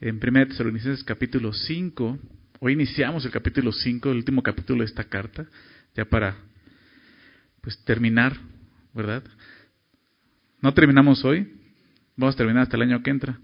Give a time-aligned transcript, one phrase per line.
[0.00, 2.18] en 1 Tesalonicenses capítulo 5.
[2.60, 5.46] Hoy iniciamos el capítulo 5, el último capítulo de esta carta,
[5.94, 6.36] ya para
[7.60, 8.36] pues terminar,
[8.94, 9.24] ¿verdad?
[10.60, 11.52] No terminamos hoy,
[12.16, 13.38] vamos a terminar hasta el año que entra.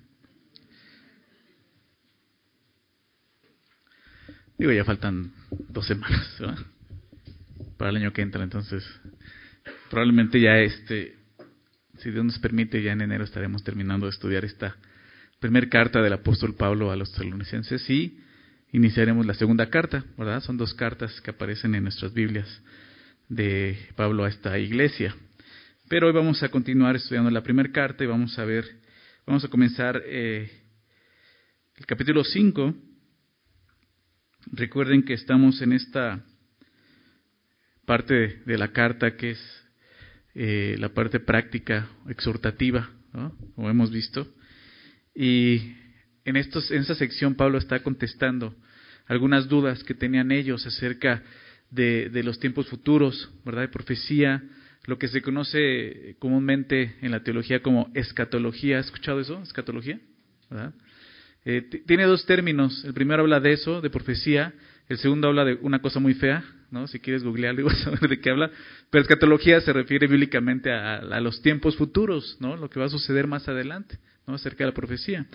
[4.57, 5.33] Digo, ya faltan
[5.69, 6.41] dos semanas
[7.77, 8.85] para el año que entra, entonces
[9.91, 11.17] probablemente ya este,
[11.99, 14.77] si Dios nos permite, ya en enero estaremos terminando de estudiar esta
[15.45, 18.19] primera carta del apóstol Pablo a los tesalonicenses y
[18.73, 20.41] iniciaremos la segunda carta, ¿verdad?
[20.41, 22.49] Son dos cartas que aparecen en nuestras Biblias
[23.29, 25.15] de Pablo a esta iglesia.
[25.87, 28.65] Pero hoy vamos a continuar estudiando la primera carta y vamos a ver,
[29.27, 30.51] vamos a comenzar eh,
[31.77, 32.75] el capítulo 5
[34.51, 36.25] Recuerden que estamos en esta
[37.85, 39.65] parte de la carta que es
[40.35, 42.89] eh, la parte práctica, exhortativa,
[43.55, 44.27] como hemos visto.
[45.15, 45.75] Y
[46.25, 48.55] en, estos, en esta sección Pablo está contestando
[49.07, 51.23] algunas dudas que tenían ellos acerca
[51.71, 53.63] de, los tiempos futuros, ¿verdad?
[53.63, 54.43] De profecía,
[54.87, 58.79] lo que se conoce comúnmente en la teología como escatología.
[58.79, 59.43] ¿Has escuchado eso?
[59.43, 59.99] Escatología,
[60.51, 60.75] ¿verdad?
[61.45, 62.85] Eh, tiene dos términos.
[62.85, 64.55] El primero habla de eso, de profecía.
[64.89, 66.87] El segundo habla de una cosa muy fea, ¿no?
[66.87, 68.51] Si quieres googlearlo vas a ver de qué habla.
[68.91, 72.57] Pero escatología se refiere bíblicamente a, los tiempos futuros, ¿no?
[72.57, 74.35] Lo que va a suceder más adelante, ¿no?
[74.35, 75.27] Acerca de la profecía.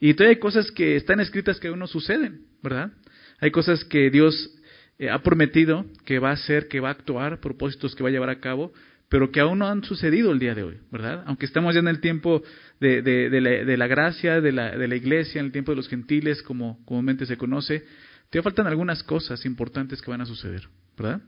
[0.00, 2.92] Y todavía hay cosas que están escritas que aún no suceden, ¿verdad?
[3.40, 4.50] Hay cosas que Dios
[4.98, 8.12] eh, ha prometido que va a hacer, que va a actuar, propósitos que va a
[8.12, 8.72] llevar a cabo,
[9.08, 11.22] pero que aún no han sucedido el día de hoy, ¿verdad?
[11.26, 12.42] Aunque estamos ya en el tiempo
[12.80, 16.42] de, de, la, gracia, de la, de la iglesia, en el tiempo de los gentiles,
[16.42, 17.84] como comúnmente se conoce,
[18.30, 21.20] te faltan algunas cosas importantes que van a suceder, ¿verdad?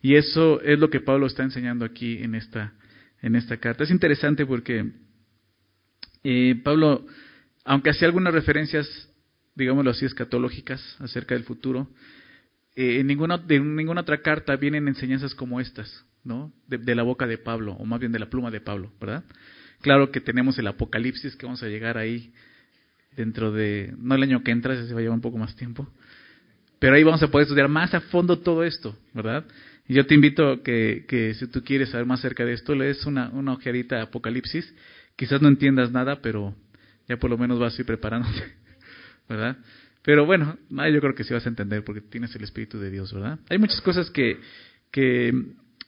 [0.00, 2.72] Y eso es lo que Pablo está enseñando aquí en esta,
[3.20, 3.84] en esta carta.
[3.84, 4.90] Es interesante porque
[6.24, 7.06] eh, Pablo,
[7.64, 8.88] aunque hacía algunas referencias,
[9.54, 11.88] digámoslo así, escatológicas acerca del futuro,
[12.76, 16.04] eh, en ninguna, de ninguna otra carta vienen enseñanzas como estas.
[16.24, 16.52] ¿no?
[16.66, 19.24] De, la boca de Pablo, o más bien de la pluma de Pablo, ¿verdad?
[19.80, 22.32] Claro que tenemos el Apocalipsis, que vamos a llegar ahí
[23.16, 25.88] dentro de, no el año que entra, se va a llevar un poco más tiempo,
[26.78, 29.44] pero ahí vamos a poder estudiar más a fondo todo esto, ¿verdad?
[29.88, 33.04] Y yo te invito que, que si tú quieres saber más acerca de esto, lees
[33.04, 34.72] una, una ojeadita Apocalipsis,
[35.16, 36.54] quizás no entiendas nada, pero
[37.08, 38.42] ya por lo menos vas a ir preparándote,
[39.28, 39.56] ¿verdad?
[40.02, 43.12] Pero bueno, yo creo que sí vas a entender porque tienes el Espíritu de Dios,
[43.12, 43.38] ¿verdad?
[43.48, 44.40] Hay muchas cosas que,
[44.90, 45.32] que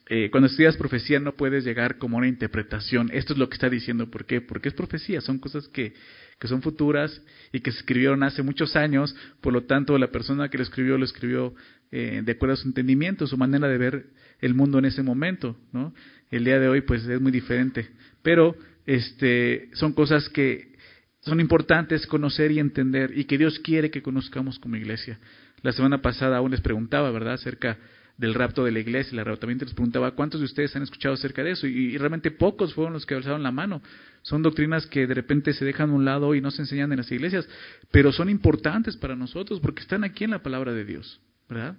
[0.07, 3.11] eh, cuando estudias profecía no puedes llegar como una interpretación.
[3.12, 4.11] Esto es lo que está diciendo.
[4.11, 4.41] ¿Por qué?
[4.41, 5.21] Porque es profecía.
[5.21, 5.95] Son cosas que,
[6.39, 9.17] que son futuras y que se escribieron hace muchos años.
[9.41, 11.55] Por lo tanto, la persona que lo escribió lo escribió
[11.91, 14.06] eh, de acuerdo a su entendimiento, su manera de ver
[14.41, 15.56] el mundo en ese momento.
[15.73, 15.95] ¿no?
[16.31, 17.89] El día de hoy, pues, es muy diferente.
[18.23, 18.56] Pero
[18.87, 20.75] este, son cosas que
[21.21, 25.19] son importantes conocer y entender y que Dios quiere que conozcamos como iglesia.
[25.62, 27.78] La semana pasada aún les preguntaba, ¿verdad?, acerca
[28.17, 31.43] del rapto de la iglesia, el arrebatamiento, les preguntaba cuántos de ustedes han escuchado acerca
[31.43, 33.83] de eso y, realmente pocos fueron los que alzaron la mano.
[34.23, 36.99] Son doctrinas que de repente se dejan a un lado y no se enseñan en
[36.99, 37.49] las iglesias,
[37.91, 41.77] pero son importantes para nosotros porque están aquí en la palabra de Dios, ¿verdad?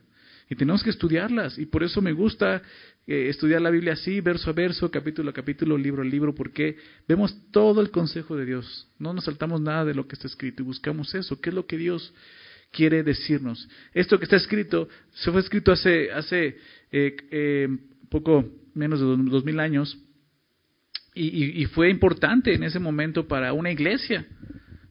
[0.50, 2.62] Y tenemos que estudiarlas y por eso me gusta
[3.08, 6.78] eh, estudiar la Biblia así, verso a verso, capítulo a capítulo, libro a libro, porque
[7.08, 8.88] vemos todo el consejo de Dios.
[9.00, 11.42] No nos saltamos nada de lo que está escrito y buscamos eso.
[11.42, 12.14] ¿Qué es lo que Dios
[12.76, 13.68] quiere decirnos.
[13.94, 16.58] Esto que está escrito, se fue escrito hace, hace
[16.92, 17.70] eh, eh,
[18.10, 19.98] poco menos de dos mil años
[21.14, 24.26] y, y, fue importante en ese momento para una iglesia.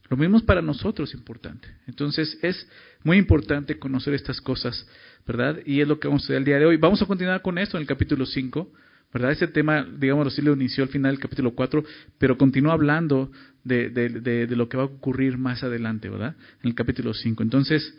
[0.08, 1.68] Lo mismo es para nosotros importante.
[1.86, 2.66] Entonces es
[3.02, 4.88] muy importante conocer estas cosas,
[5.26, 5.60] ¿verdad?
[5.64, 6.76] Y es lo que vamos a hacer el día de hoy.
[6.76, 8.72] Vamos a continuar con esto en el capítulo 5.
[9.12, 9.30] ¿verdad?
[9.30, 11.84] Ese tema, digamos lo inició al final del capítulo 4,
[12.18, 13.30] pero continúa hablando
[13.62, 14.08] de, de,
[14.48, 16.34] de, lo que va a ocurrir más adelante, ¿verdad?
[16.62, 17.44] En el capítulo 5.
[17.44, 17.96] Entonces,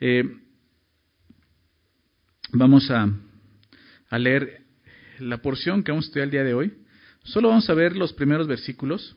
[0.00, 0.24] eh,
[2.52, 3.08] vamos a,
[4.10, 4.62] a leer
[5.20, 6.72] la porción que vamos a estudiar el día de hoy.
[7.22, 9.16] Solo vamos a ver los primeros versículos.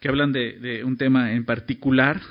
[0.00, 2.22] que hablan de, de un tema en particular.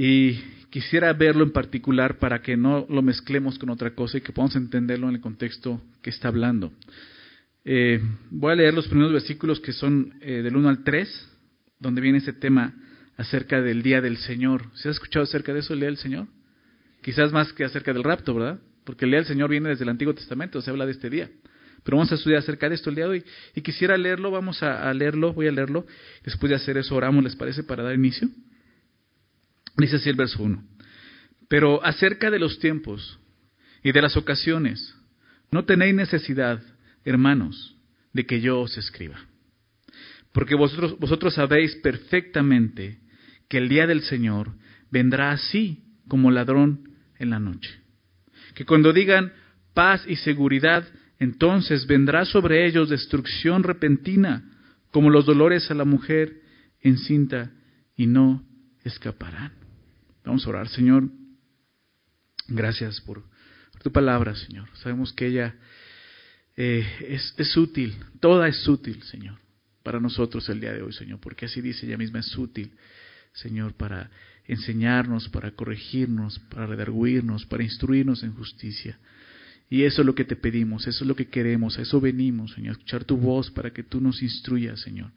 [0.00, 0.34] Y
[0.70, 4.54] quisiera verlo en particular para que no lo mezclemos con otra cosa y que podamos
[4.54, 6.70] entenderlo en el contexto que está hablando.
[7.64, 8.00] Eh,
[8.30, 11.28] voy a leer los primeros versículos que son eh, del 1 al 3,
[11.80, 12.76] donde viene ese tema
[13.16, 14.66] acerca del día del Señor.
[14.74, 16.28] ¿Se ha escuchado acerca de eso, el día del Señor?
[17.02, 18.60] Quizás más que acerca del rapto, ¿verdad?
[18.84, 21.28] Porque el día del Señor viene desde el Antiguo Testamento, se habla de este día.
[21.82, 23.24] Pero vamos a estudiar acerca de esto el día de hoy.
[23.56, 25.86] Y quisiera leerlo, vamos a, a leerlo, voy a leerlo.
[26.22, 27.64] Después de hacer eso, oramos, ¿les parece?
[27.64, 28.28] Para dar inicio.
[29.78, 30.62] Dice así el verso 1.
[31.48, 33.18] Pero acerca de los tiempos
[33.82, 34.94] y de las ocasiones,
[35.50, 36.60] no tenéis necesidad,
[37.04, 37.76] hermanos,
[38.12, 39.18] de que yo os escriba.
[40.32, 42.98] Porque vosotros, vosotros sabéis perfectamente
[43.48, 44.52] que el día del Señor
[44.90, 47.70] vendrá así como ladrón en la noche.
[48.54, 49.32] Que cuando digan
[49.74, 50.86] paz y seguridad,
[51.18, 54.44] entonces vendrá sobre ellos destrucción repentina,
[54.90, 56.40] como los dolores a la mujer
[56.80, 57.52] encinta,
[57.96, 58.44] y no
[58.84, 59.57] escaparán.
[60.28, 61.08] Vamos a orar, Señor.
[62.48, 63.24] Gracias por,
[63.82, 64.68] tu palabra, Señor.
[64.74, 65.56] Sabemos que ella
[66.54, 69.38] eh, es, es útil, toda es útil, Señor,
[69.82, 72.72] para nosotros el día de hoy, Señor, porque así dice ella misma, es útil,
[73.32, 74.10] Señor, para
[74.44, 78.98] enseñarnos, para corregirnos, para redarguirnos, para instruirnos en justicia.
[79.70, 82.52] Y eso es lo que te pedimos, eso es lo que queremos, a eso venimos,
[82.52, 85.10] Señor, escuchar tu voz para que tú nos instruyas, Señor.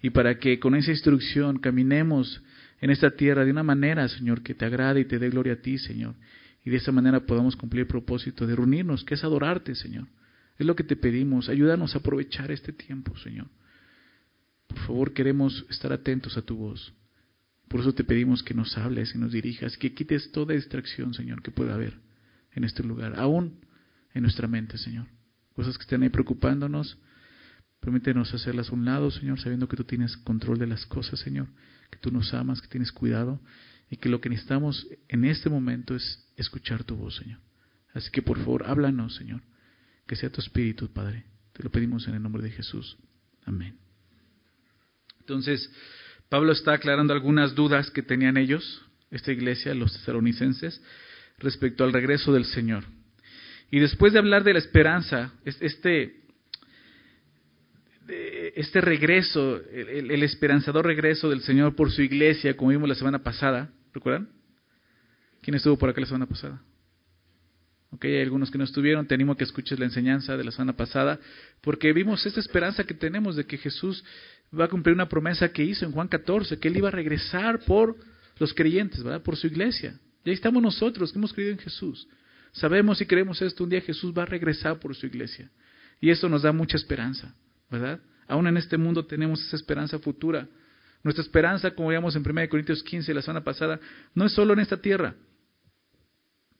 [0.00, 2.42] Y para que con esa instrucción caminemos
[2.80, 5.56] en esta tierra de una manera, Señor, que te agrade y te dé gloria a
[5.56, 6.14] ti, Señor.
[6.64, 10.06] Y de esa manera podamos cumplir el propósito de reunirnos, que es adorarte, Señor.
[10.58, 11.48] Es lo que te pedimos.
[11.48, 13.48] Ayúdanos a aprovechar este tiempo, Señor.
[14.66, 16.92] Por favor, queremos estar atentos a tu voz.
[17.68, 21.42] Por eso te pedimos que nos hables y nos dirijas, que quites toda distracción, Señor,
[21.42, 21.94] que pueda haber
[22.52, 23.60] en este lugar, aún
[24.12, 25.06] en nuestra mente, Señor.
[25.54, 26.98] Cosas que estén ahí preocupándonos,
[27.80, 31.48] permítenos hacerlas a un lado, Señor, sabiendo que tú tienes control de las cosas, Señor,
[31.94, 33.40] que tú nos amas, que tienes cuidado
[33.88, 37.38] y que lo que necesitamos en este momento es escuchar tu voz, Señor.
[37.92, 39.40] Así que por favor, háblanos, Señor,
[40.06, 41.24] que sea tu espíritu, Padre.
[41.52, 42.96] Te lo pedimos en el nombre de Jesús.
[43.44, 43.78] Amén.
[45.20, 45.70] Entonces,
[46.28, 48.82] Pablo está aclarando algunas dudas que tenían ellos,
[49.12, 50.82] esta iglesia, los tesalonicenses,
[51.38, 52.84] respecto al regreso del Señor.
[53.70, 56.23] Y después de hablar de la esperanza, este,
[58.54, 63.70] este regreso, el, esperanzador regreso del Señor por su iglesia, como vimos la semana pasada,
[63.92, 64.28] ¿recuerdan?
[65.42, 66.62] ¿Quién estuvo por acá la semana pasada?
[67.90, 70.50] Ok, hay algunos que no estuvieron, te animo a que escuches la enseñanza de la
[70.52, 71.18] semana pasada,
[71.60, 74.04] porque vimos esta esperanza que tenemos de que Jesús
[74.58, 77.60] va a cumplir una promesa que hizo en Juan 14, que Él iba a regresar
[77.60, 77.96] por
[78.38, 79.22] los creyentes, ¿verdad?
[79.22, 79.98] Por su iglesia.
[80.24, 82.08] Y ahí estamos nosotros, que hemos creído en Jesús.
[82.52, 85.50] Sabemos y creemos esto, un día Jesús va a regresar por su iglesia.
[86.00, 87.34] Y eso nos da mucha esperanza,
[87.70, 88.00] ¿verdad?
[88.26, 90.48] Aún en este mundo tenemos esa esperanza futura.
[91.02, 93.78] Nuestra esperanza, como veíamos en 1 Corintios 15 la semana pasada,
[94.14, 95.14] no es solo en esta tierra,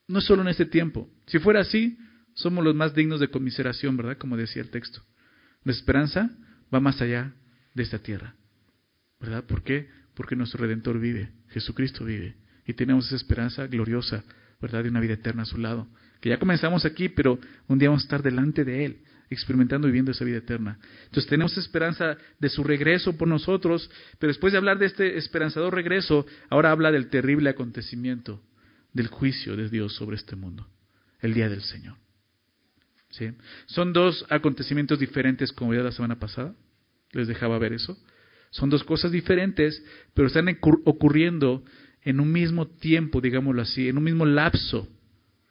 [0.07, 1.09] no solo en este tiempo.
[1.27, 1.97] Si fuera así,
[2.35, 4.19] somos los más dignos de conmiseración, ¿verdad?
[4.19, 5.03] Como decía el texto.
[5.63, 6.31] La esperanza
[6.73, 7.33] va más allá
[7.73, 8.35] de esta tierra.
[9.21, 9.45] ¿Verdad?
[9.45, 9.89] ¿Por qué?
[10.15, 12.37] Porque nuestro Redentor vive, Jesucristo vive.
[12.67, 14.25] Y tenemos esa esperanza gloriosa,
[14.61, 14.83] ¿verdad?
[14.83, 15.89] De una vida eterna a su lado.
[16.21, 17.39] Que ya comenzamos aquí, pero
[17.69, 18.99] un día vamos a estar delante de Él,
[19.31, 20.79] experimentando y viviendo esa vida eterna.
[21.05, 25.75] Entonces tenemos esperanza de su regreso por nosotros, pero después de hablar de este esperanzador
[25.75, 28.43] regreso, ahora habla del terrible acontecimiento
[28.93, 30.69] del juicio de Dios sobre este mundo,
[31.21, 31.97] el día del Señor.
[33.11, 33.31] ¿Sí?
[33.67, 36.55] Son dos acontecimientos diferentes, como veía la semana pasada,
[37.13, 37.97] les dejaba ver eso.
[38.51, 39.83] Son dos cosas diferentes,
[40.15, 40.49] pero están
[40.85, 41.65] ocurriendo
[42.03, 44.89] en un mismo tiempo, digámoslo así, en un mismo lapso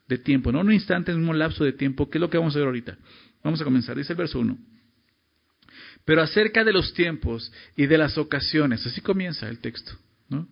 [0.08, 2.30] de tiempo, no en un instante, en un mismo lapso de tiempo, ¿Qué es lo
[2.30, 2.98] que vamos a ver ahorita.
[3.44, 4.58] Vamos a comenzar, dice el verso 1.
[6.06, 9.94] Pero acerca de los tiempos y de las ocasiones, así comienza el texto,
[10.30, 10.48] ¿no?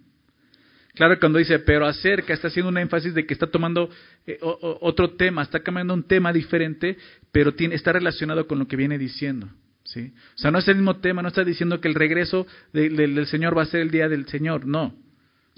[0.93, 3.89] Claro, cuando dice, pero acerca, está haciendo un énfasis de que está tomando
[4.27, 6.97] eh, otro tema, está cambiando un tema diferente,
[7.31, 9.49] pero tiene, está relacionado con lo que viene diciendo.
[9.85, 10.13] ¿sí?
[10.35, 13.57] O sea, no es el mismo tema, no está diciendo que el regreso del Señor
[13.57, 14.93] va a ser el día del Señor, no.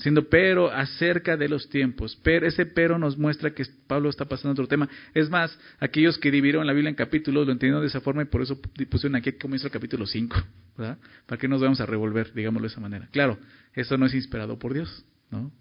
[0.03, 2.19] Siendo pero acerca de los tiempos.
[2.23, 4.89] Pero ese pero nos muestra que Pablo está pasando otro tema.
[5.13, 8.25] Es más, aquellos que dividieron la Biblia en capítulos lo entendieron de esa forma y
[8.25, 10.35] por eso pusieron aquí comienza el capítulo 5,
[10.77, 10.97] ¿verdad?
[11.25, 13.07] Para que nos vamos a revolver, digámoslo de esa manera.
[13.13, 13.39] Claro,
[13.73, 15.05] eso no es inspirado por Dios.
[15.31, 15.53] ¿no?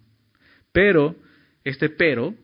[0.73, 1.15] Pero,
[1.63, 2.35] este pero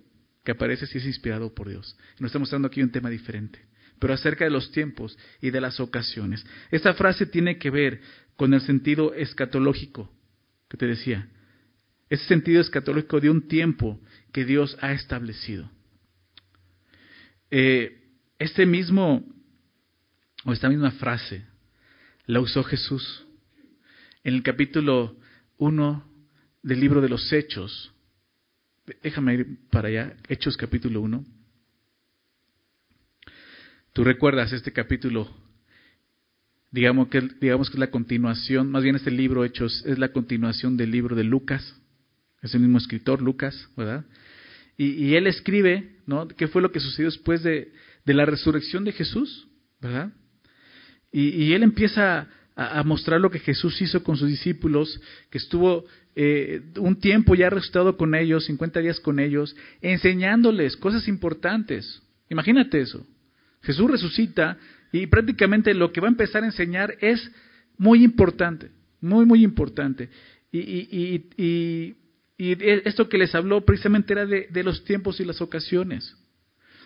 [0.44, 1.96] que aparece sí es inspirado por Dios.
[2.20, 3.58] Nos está mostrando aquí un tema diferente,
[3.98, 6.46] pero acerca de los tiempos y de las ocasiones.
[6.70, 8.02] Esta frase tiene que ver
[8.36, 10.12] con el sentido escatológico
[10.68, 11.26] que te decía.
[12.10, 14.00] Ese sentido escatológico de un tiempo
[14.32, 15.70] que Dios ha establecido.
[17.50, 17.98] Eh,
[18.38, 19.24] este mismo,
[20.44, 21.44] o esta misma frase,
[22.26, 23.26] la usó Jesús
[24.24, 25.16] en el capítulo
[25.58, 26.04] 1
[26.62, 27.92] del libro de los Hechos.
[29.02, 31.24] Déjame ir para allá, Hechos capítulo 1.
[33.92, 35.28] Tú recuerdas este capítulo,
[36.70, 40.76] digamos que, digamos que es la continuación, más bien este libro Hechos es la continuación
[40.76, 41.74] del libro de Lucas,
[42.42, 44.04] es el mismo escritor Lucas, ¿verdad?
[44.76, 46.28] Y, él escribe, ¿no?
[46.28, 47.72] ¿Qué fue lo que sucedió después de,
[48.04, 49.48] la resurrección de Jesús,
[49.80, 50.12] ¿verdad?
[51.10, 52.28] Y, y él empieza
[52.58, 55.84] a, mostrar lo que Jesús hizo con sus discípulos, que estuvo
[56.16, 62.02] eh, un tiempo ya resucitado con ellos, 50 días con ellos, enseñándoles cosas importantes.
[62.28, 63.06] Imagínate eso.
[63.62, 64.58] Jesús resucita,
[64.90, 67.30] Y prácticamente lo que va a empezar a enseñar es
[67.76, 70.08] muy importante, muy, muy importante.
[70.50, 71.96] Y, y, y, y
[72.38, 76.16] esto que les habló precisamente era de, de los tiempos y las ocasiones.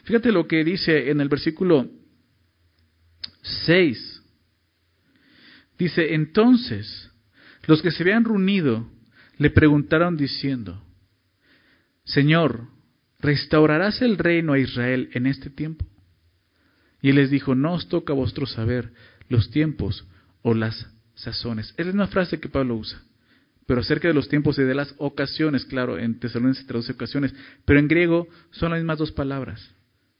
[0.04, 1.88] Fíjate lo que dice en el versículo
[3.42, 4.23] 6.
[5.78, 7.11] Dice, entonces
[7.66, 8.90] los que se habían reunido
[9.38, 10.82] le preguntaron diciendo,
[12.04, 12.68] Señor,
[13.21, 15.87] ¿restaurarás el reino a Israel en este tiempo?
[17.00, 18.92] Y él les dijo, no os toca a vosotros saber
[19.28, 20.06] los tiempos
[20.42, 21.75] o las sazones.
[21.76, 23.02] Es una frase que Pablo usa.
[23.66, 27.35] Pero acerca de los tiempos y de las ocasiones, claro, en Tesalonicenses se traduce ocasiones,
[27.64, 29.75] pero en griego son las mismas dos palabras.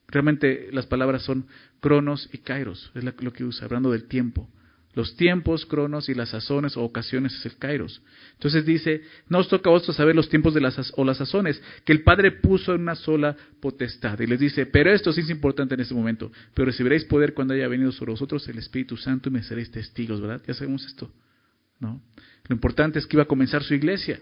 [0.09, 1.47] Realmente las palabras son
[1.81, 4.49] cronos y kairos, es lo que usa, hablando del tiempo.
[4.95, 8.03] Los tiempos, cronos y las sazones o ocasiones es el kairos.
[8.35, 11.63] Entonces dice, no os toca a vosotros saber los tiempos de las, o las sazones,
[11.87, 14.21] que el Padre puso en una sola potestad.
[14.21, 17.55] Y les dice, pero esto sí es importante en este momento, pero recibiréis poder cuando
[17.55, 20.43] haya venido sobre vosotros el Espíritu Santo y me seréis testigos, ¿verdad?
[20.47, 21.11] Ya sabemos esto,
[21.81, 22.03] ¿no?
[22.49, 24.21] Lo importante es que iba a comenzar su iglesia.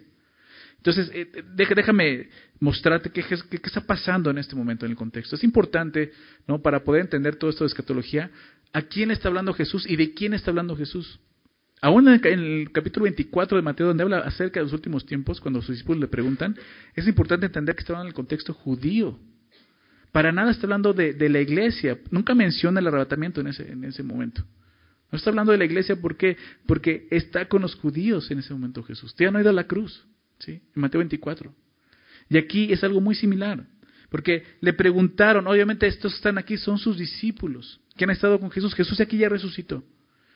[0.76, 5.36] Entonces, eh, déjame mostrarte qué, qué, está pasando en este momento en el contexto.
[5.36, 6.12] Es importante,
[6.46, 6.62] ¿no?
[6.62, 8.30] Para poder entender todo esto de escatología,
[8.72, 11.20] a quién está hablando Jesús y de quién está hablando Jesús.
[11.82, 15.60] Aún en el, capítulo 24 de Mateo, donde habla acerca de los últimos tiempos, cuando
[15.60, 16.56] sus discípulos le preguntan,
[16.94, 19.18] es importante entender que está hablando en el contexto judío.
[20.12, 21.98] Para nada está hablando de, de la iglesia.
[22.10, 24.44] Nunca menciona el arrebatamiento en ese, en ese momento.
[25.10, 26.16] No está hablando de la iglesia ¿por
[26.66, 29.14] porque está con los judíos en ese momento Jesús.
[29.18, 30.06] Ya no ha ido a la cruz.
[30.38, 30.52] ¿sí?
[30.52, 31.54] En Mateo 24.
[32.28, 33.66] Y aquí es algo muy similar.
[34.08, 38.74] Porque le preguntaron, obviamente estos están aquí son sus discípulos, que han estado con Jesús.
[38.74, 39.84] Jesús aquí ya resucitó.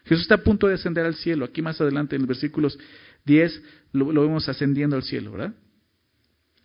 [0.05, 1.45] Jesús está a punto de ascender al cielo.
[1.45, 2.79] Aquí más adelante en los versículos
[3.25, 3.63] 10
[3.93, 5.55] lo, lo vemos ascendiendo al cielo, ¿verdad?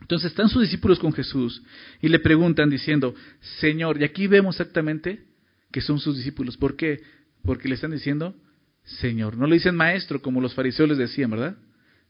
[0.02, 1.62] Entonces están sus discípulos con Jesús
[2.02, 3.16] y le preguntan diciendo,
[3.60, 5.26] Señor, y aquí vemos exactamente
[5.72, 6.58] que son sus discípulos.
[6.58, 7.02] ¿Por qué?
[7.44, 8.36] Porque le están diciendo,
[8.84, 9.38] Señor.
[9.38, 11.58] No le dicen maestro como los fariseos les decían, ¿verdad?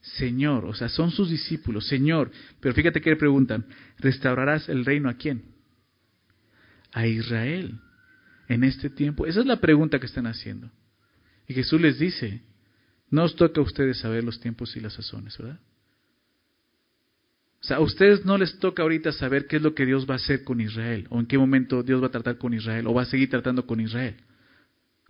[0.00, 2.30] Señor, o sea, son sus discípulos, Señor.
[2.60, 3.66] Pero fíjate que le preguntan,
[3.98, 5.42] ¿restaurarás el reino a quién?
[6.92, 7.78] A Israel
[8.48, 9.26] en este tiempo.
[9.26, 10.70] Esa es la pregunta que están haciendo.
[11.46, 12.42] Y Jesús les dice,
[13.10, 15.60] no os toca a ustedes saber los tiempos y las sazones, ¿verdad?
[17.60, 20.14] O sea, a ustedes no les toca ahorita saber qué es lo que Dios va
[20.14, 22.94] a hacer con Israel, o en qué momento Dios va a tratar con Israel, o
[22.94, 24.16] va a seguir tratando con Israel.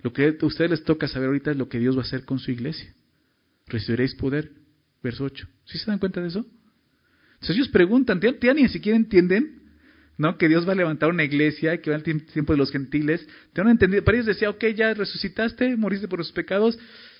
[0.02, 2.24] Lo que a ustedes les toca saber ahorita es lo que Dios va a hacer
[2.24, 2.94] con su iglesia.
[3.66, 4.50] Recibiréis poder
[5.02, 5.48] Verso 8.
[5.64, 6.46] ¿Sí se dan cuenta de eso?
[7.34, 9.62] Entonces ellos preguntan, ¿ya, ni siquiera entienden?
[10.18, 10.36] ¿No?
[10.36, 13.26] Que Dios va a levantar una iglesia, que va al tiempo de los gentiles.
[13.54, 14.04] ¿Te han entendido?
[14.04, 16.78] Para ellos decía, ok, ya resucitaste, moriste por los pecados.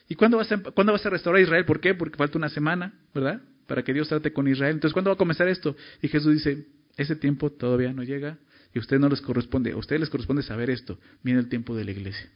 [0.08, 1.64] ¿Y cuándo vas, a, cuándo vas a restaurar a Israel?
[1.64, 1.94] ¿Por qué?
[1.94, 3.40] Porque falta una semana, ¿verdad?
[3.66, 4.74] Para que Dios trate con Israel.
[4.74, 5.74] Entonces, ¿cuándo va a comenzar esto?
[6.02, 6.66] Y Jesús dice,
[6.98, 8.36] ese tiempo todavía no llega
[8.74, 9.72] y a ustedes no les corresponde.
[9.72, 10.98] A ustedes les corresponde saber esto.
[11.22, 12.28] Viene el tiempo de la iglesia.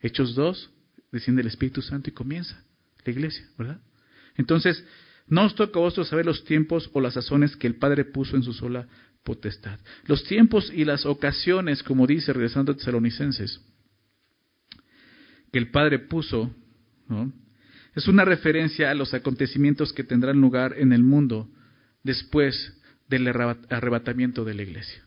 [0.00, 0.70] Hechos 2,
[1.12, 2.62] desciende el Espíritu Santo y comienza
[3.04, 3.80] la iglesia, ¿verdad?
[4.36, 4.84] Entonces,
[5.26, 8.36] no os toca a vosotros saber los tiempos o las sazones que el Padre puso
[8.36, 8.86] en su sola
[9.24, 9.78] potestad.
[10.06, 13.60] Los tiempos y las ocasiones, como dice, regresando a Tesalonicenses,
[15.52, 16.50] que el Padre puso,
[17.08, 17.32] ¿no?
[17.94, 21.50] es una referencia a los acontecimientos que tendrán lugar en el mundo
[22.02, 22.74] después
[23.08, 25.02] del arrebatamiento de la iglesia.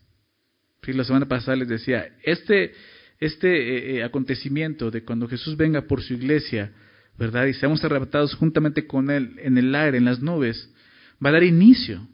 [0.85, 2.73] la semana pasada les decía, este,
[3.21, 6.73] este eh, eh, acontecimiento de cuando Jesús venga por su iglesia,
[7.17, 7.45] ¿verdad?
[7.45, 10.69] Y seamos arrebatados juntamente con Él en el aire, en las nubes,
[11.23, 12.07] va a dar inicio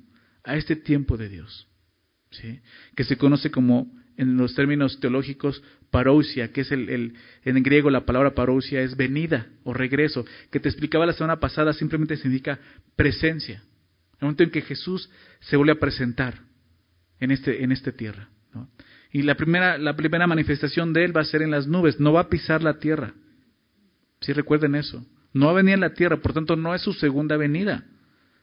[0.44, 1.68] a este tiempo de Dios,
[2.32, 2.60] ¿sí?
[2.94, 7.14] Que se conoce como, en los términos teológicos, parousia, que es el,
[7.46, 11.72] en griego la palabra parousia es venida o regreso, que te explicaba la semana pasada,
[11.72, 12.60] simplemente significa
[12.98, 13.64] presencia.
[14.20, 15.10] El momento en que Jesús
[15.40, 16.42] se vuelve a presentar
[17.22, 18.30] en, este, en esta tierra.
[19.12, 22.14] Y la primera, la primera manifestación de Él va a ser en las nubes, no
[22.14, 23.14] va a pisar la tierra.
[24.22, 25.06] Si recuerden eso.
[25.34, 27.86] No va a venir en la tierra, por tanto no es su segunda venida.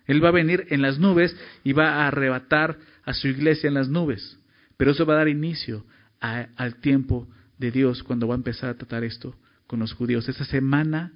[0.06, 3.75] Él va a venir en las nubes y va a arrebatar a su iglesia en
[3.75, 4.38] las nubes.
[4.76, 5.85] Pero eso va a dar inicio
[6.21, 7.28] al tiempo
[7.59, 10.28] de Dios cuando va a empezar a tratar esto con los judíos.
[10.28, 11.12] Esa semana,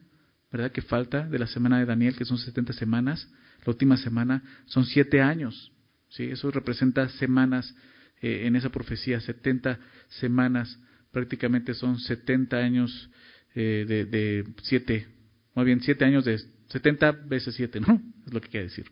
[0.50, 0.72] ¿verdad?
[0.72, 3.28] Que falta de la semana de Daniel, que son 70 semanas,
[3.64, 5.72] la última semana son siete años.
[6.08, 6.24] ¿sí?
[6.24, 7.74] Eso representa semanas
[8.20, 10.78] eh, en esa profecía, 70 semanas,
[11.12, 13.10] prácticamente son 70 años
[13.54, 15.06] eh, de, de siete,
[15.54, 18.00] más bien siete años de 70 veces siete, ¿no?
[18.26, 18.90] Es lo que quiere decir.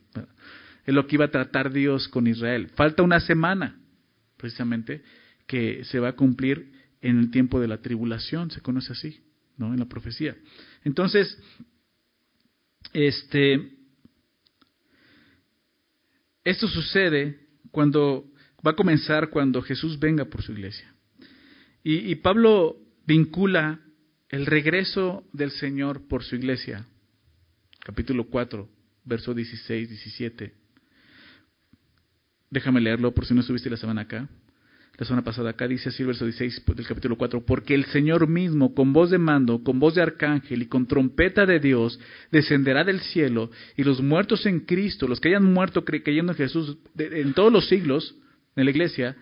[0.84, 2.68] Es lo que iba a tratar Dios con Israel.
[2.74, 3.78] Falta una semana,
[4.36, 5.02] precisamente,
[5.46, 9.20] que se va a cumplir en el tiempo de la tribulación, se conoce así,
[9.58, 9.72] ¿no?
[9.72, 10.36] En la profecía.
[10.84, 11.38] Entonces,
[12.92, 13.72] este,
[16.44, 17.40] esto sucede
[17.70, 18.32] cuando
[18.64, 20.92] va a comenzar cuando Jesús venga por su iglesia.
[21.82, 23.80] Y, Pablo vincula
[24.28, 26.84] el regreso del Señor por su iglesia.
[27.78, 28.68] Capítulo 4,
[29.04, 30.52] verso 16, 17.
[32.50, 34.28] Déjame leerlo por si no estuviste la semana acá.
[34.98, 38.26] La semana pasada acá dice así el verso 16 del capítulo 4, porque el Señor
[38.26, 42.00] mismo, con voz de mando, con voz de arcángel y con trompeta de Dios,
[42.32, 46.78] descenderá del cielo y los muertos en Cristo, los que hayan muerto creyendo en Jesús
[46.98, 48.16] en todos los siglos,
[48.56, 49.16] en la iglesia,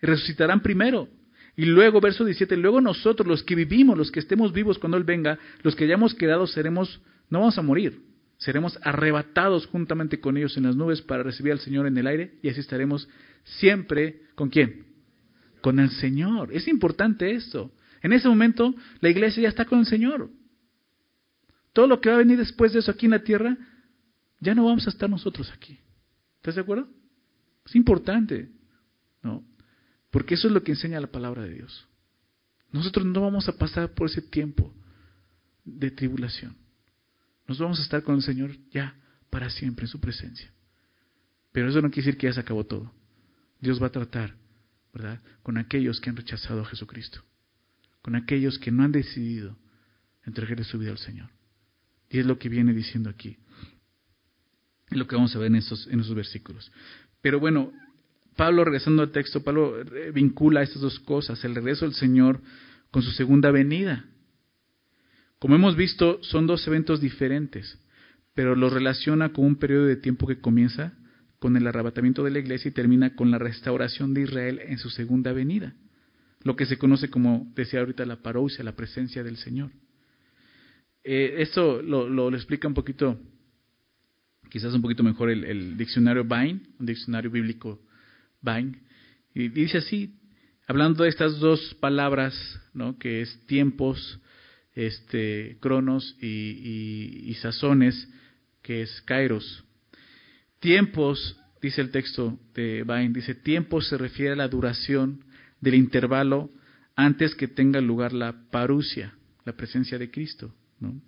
[0.00, 1.08] resucitarán primero.
[1.56, 5.04] Y luego, verso 17, luego nosotros, los que vivimos, los que estemos vivos cuando Él
[5.04, 8.00] venga, los que hayamos quedado, seremos, no vamos a morir,
[8.38, 12.38] seremos arrebatados juntamente con ellos en las nubes para recibir al Señor en el aire
[12.42, 13.08] y así estaremos
[13.44, 14.86] siempre con quién?
[15.60, 16.50] Con el Señor.
[16.52, 17.72] Es importante esto.
[18.02, 20.30] En ese momento la iglesia ya está con el Señor.
[21.72, 23.56] Todo lo que va a venir después de eso aquí en la tierra,
[24.40, 25.78] ya no vamos a estar nosotros aquí.
[26.36, 26.88] ¿Estás de acuerdo?
[27.66, 28.48] Es importante.
[29.22, 29.44] ¿No?
[30.10, 31.86] Porque eso es lo que enseña la palabra de Dios.
[32.72, 34.74] Nosotros no vamos a pasar por ese tiempo
[35.64, 36.56] de tribulación.
[37.46, 38.94] Nos vamos a estar con el Señor ya
[39.30, 40.52] para siempre en su presencia.
[41.52, 42.92] Pero eso no quiere decir que ya se acabó todo.
[43.60, 44.36] Dios va a tratar,
[44.92, 47.22] ¿verdad?, con aquellos que han rechazado a Jesucristo,
[48.02, 49.56] con aquellos que no han decidido
[50.24, 51.30] entregarle su vida al Señor.
[52.10, 53.38] Y es lo que viene diciendo aquí.
[54.90, 56.70] Es lo que vamos a ver en esos, en esos versículos.
[57.20, 57.72] Pero bueno,
[58.38, 62.40] Pablo, regresando al texto, Pablo eh, vincula estas dos cosas, el regreso del Señor
[62.92, 64.04] con su segunda venida.
[65.40, 67.80] Como hemos visto, son dos eventos diferentes,
[68.34, 70.92] pero los relaciona con un periodo de tiempo que comienza
[71.40, 74.88] con el arrebatamiento de la iglesia y termina con la restauración de Israel en su
[74.88, 75.74] segunda venida,
[76.44, 79.72] lo que se conoce como, decía ahorita, la parousia, la presencia del Señor.
[81.02, 83.18] Eh, esto lo, explica un poquito,
[84.48, 87.80] quizás un poquito mejor el, el diccionario Vine, un diccionario bíblico
[89.34, 90.14] y dice así,
[90.66, 92.34] hablando de estas dos palabras,
[92.72, 92.98] ¿no?
[92.98, 94.20] que es tiempos,
[94.74, 98.08] este, cronos y, sazones,
[98.62, 99.64] que es kairos.
[100.60, 105.24] Tiempos, dice el texto de Bain, dice, tiempos se refiere a la duración
[105.60, 106.50] del intervalo
[106.96, 111.00] antes que tenga lugar la parusia, la presencia de Cristo, ¿no?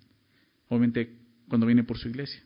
[0.67, 1.17] obviamente
[1.47, 2.41] cuando viene por su iglesia.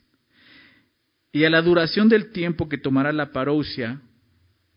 [1.31, 4.01] Y a la duración del tiempo que tomará la parousia,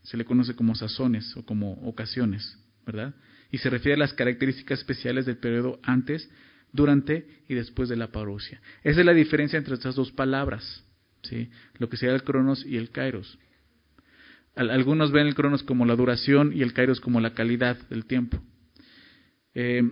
[0.09, 3.14] se le conoce como sazones o como ocasiones, ¿verdad?
[3.51, 6.31] Y se refiere a las características especiales del periodo antes,
[6.73, 8.59] durante y después de la parousia.
[8.83, 10.83] Esa es la diferencia entre estas dos palabras,
[11.25, 11.51] ¿sí?
[11.77, 13.38] Lo que sería el cronos y el kairos.
[14.57, 18.42] Algunos ven el cronos como la duración y el kairos como la calidad del tiempo.
[19.55, 19.83] Eh,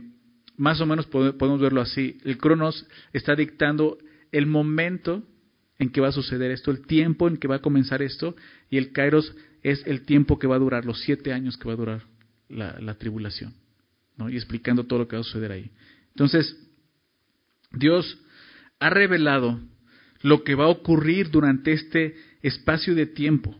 [0.56, 2.16] más o menos podemos verlo así.
[2.24, 3.98] El cronos está dictando
[4.32, 5.22] el momento
[5.78, 8.34] en que va a suceder esto, el tiempo en que va a comenzar esto,
[8.70, 9.34] y el kairos
[9.70, 12.02] es el tiempo que va a durar, los siete años que va a durar
[12.48, 13.52] la, tribulación,
[14.16, 14.30] ¿no?
[14.30, 15.72] y explicando todo lo que va a suceder ahí.
[16.10, 16.56] Entonces,
[17.72, 18.16] Dios
[18.78, 19.60] ha revelado
[20.22, 23.58] lo que va a ocurrir durante este espacio de tiempo,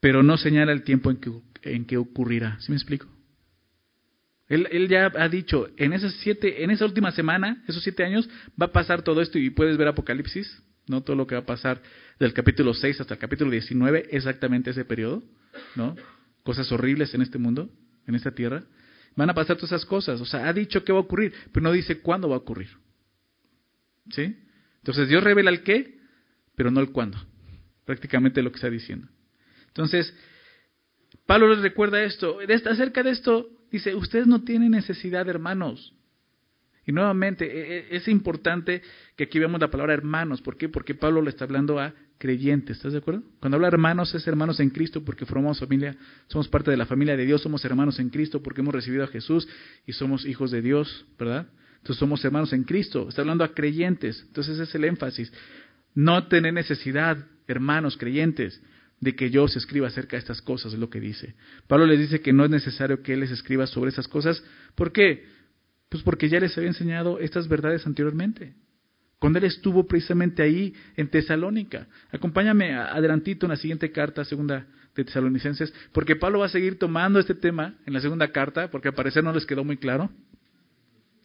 [0.00, 1.30] pero no señala el tiempo en que,
[1.62, 2.58] en que ocurrirá.
[2.60, 3.06] ¿Sí me explico?
[4.48, 8.28] Él, él, ya ha dicho, en esas siete, en esa última semana, esos siete años,
[8.60, 11.02] va a pasar todo esto y puedes ver Apocalipsis, ¿no?
[11.02, 11.82] Todo lo que va a pasar
[12.18, 15.22] del capítulo 6 hasta el capítulo 19, exactamente ese periodo,
[15.74, 15.96] ¿no?
[16.42, 17.70] Cosas horribles en este mundo,
[18.06, 18.64] en esta tierra.
[19.16, 20.20] Van a pasar todas esas cosas.
[20.20, 22.70] O sea, ha dicho qué va a ocurrir, pero no dice cuándo va a ocurrir.
[24.10, 24.36] ¿Sí?
[24.78, 25.98] Entonces Dios revela el qué,
[26.54, 27.18] pero no el cuándo.
[27.84, 29.08] Prácticamente lo que está diciendo.
[29.68, 30.14] Entonces,
[31.26, 32.38] Pablo les recuerda esto.
[32.66, 35.95] Acerca de esto, dice, ustedes no tienen necesidad, hermanos,
[36.86, 38.80] y nuevamente, e, e, es importante
[39.16, 40.40] que aquí veamos la palabra hermanos.
[40.40, 40.68] ¿Por qué?
[40.68, 42.76] Porque Pablo le está hablando a creyentes.
[42.76, 43.24] ¿Estás de acuerdo?
[43.40, 45.96] Cuando habla hermanos, es hermanos en Cristo porque formamos familia,
[46.28, 49.08] somos parte de la familia de Dios, somos hermanos en Cristo porque hemos recibido a
[49.08, 49.48] Jesús
[49.84, 51.48] y somos hijos de Dios, ¿verdad?
[51.78, 53.08] Entonces somos hermanos en Cristo.
[53.08, 54.22] Está hablando a creyentes.
[54.28, 55.32] Entonces es el énfasis.
[55.92, 57.18] No tener necesidad,
[57.48, 58.62] hermanos creyentes,
[59.00, 61.34] de que yo os escriba acerca de estas cosas, es lo que dice.
[61.66, 64.42] Pablo les dice que no es necesario que él les escriba sobre esas cosas.
[64.74, 65.24] ¿Por qué?
[65.88, 68.54] Pues porque ya les había enseñado estas verdades anteriormente.
[69.18, 71.86] Cuando él estuvo precisamente ahí en Tesalónica.
[72.10, 77.18] Acompáñame adelantito en la siguiente carta, segunda de Tesalonicenses, porque Pablo va a seguir tomando
[77.18, 80.10] este tema en la segunda carta, porque al parecer no les quedó muy claro.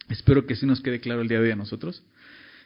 [0.08, 2.02] Espero que sí nos quede claro el día de hoy a nosotros.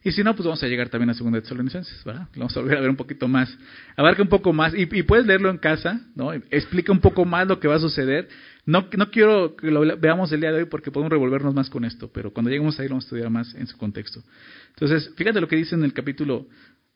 [0.04, 2.28] Y si no, pues vamos a llegar también a segunda de Tesalonicenses, ¿verdad?
[2.36, 3.56] Vamos a volver a ver un poquito más.
[3.96, 4.72] Abarca un poco más.
[4.74, 6.32] Y, y, puedes leerlo en casa, ¿no?
[6.32, 8.28] Explica un poco más lo que va a suceder.
[8.66, 11.84] No, no quiero que lo veamos el día de hoy porque podemos revolvernos más con
[11.84, 14.22] esto, pero cuando lleguemos ahí lo vamos a estudiar más en su contexto.
[14.70, 16.48] Entonces, fíjate lo que dice en el capítulo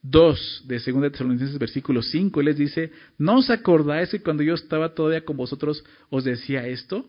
[0.03, 2.41] 2 de 2 Tesalonicenses, versículo 5.
[2.41, 6.67] Él les dice, ¿no os acordáis que cuando yo estaba todavía con vosotros os decía
[6.67, 7.09] esto?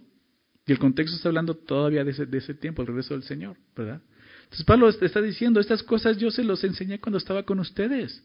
[0.67, 3.57] Y el contexto está hablando todavía de ese, de ese tiempo, el regreso del Señor,
[3.75, 4.01] ¿verdad?
[4.43, 8.23] Entonces Pablo está diciendo, estas cosas yo se los enseñé cuando estaba con ustedes,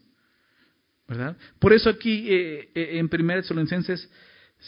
[1.07, 1.35] ¿verdad?
[1.57, 4.07] Por eso aquí eh, eh, en 1 Tesalonicenses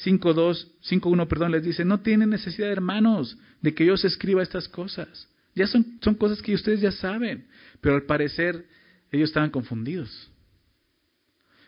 [0.06, 4.68] 5.2, 5.1, perdón, les dice, no tienen necesidad, hermanos, de que yo os escriba estas
[4.70, 5.28] cosas.
[5.56, 7.48] Ya son, son cosas que ustedes ya saben,
[7.82, 8.66] pero al parecer
[9.12, 10.32] ellos estaban confundidos.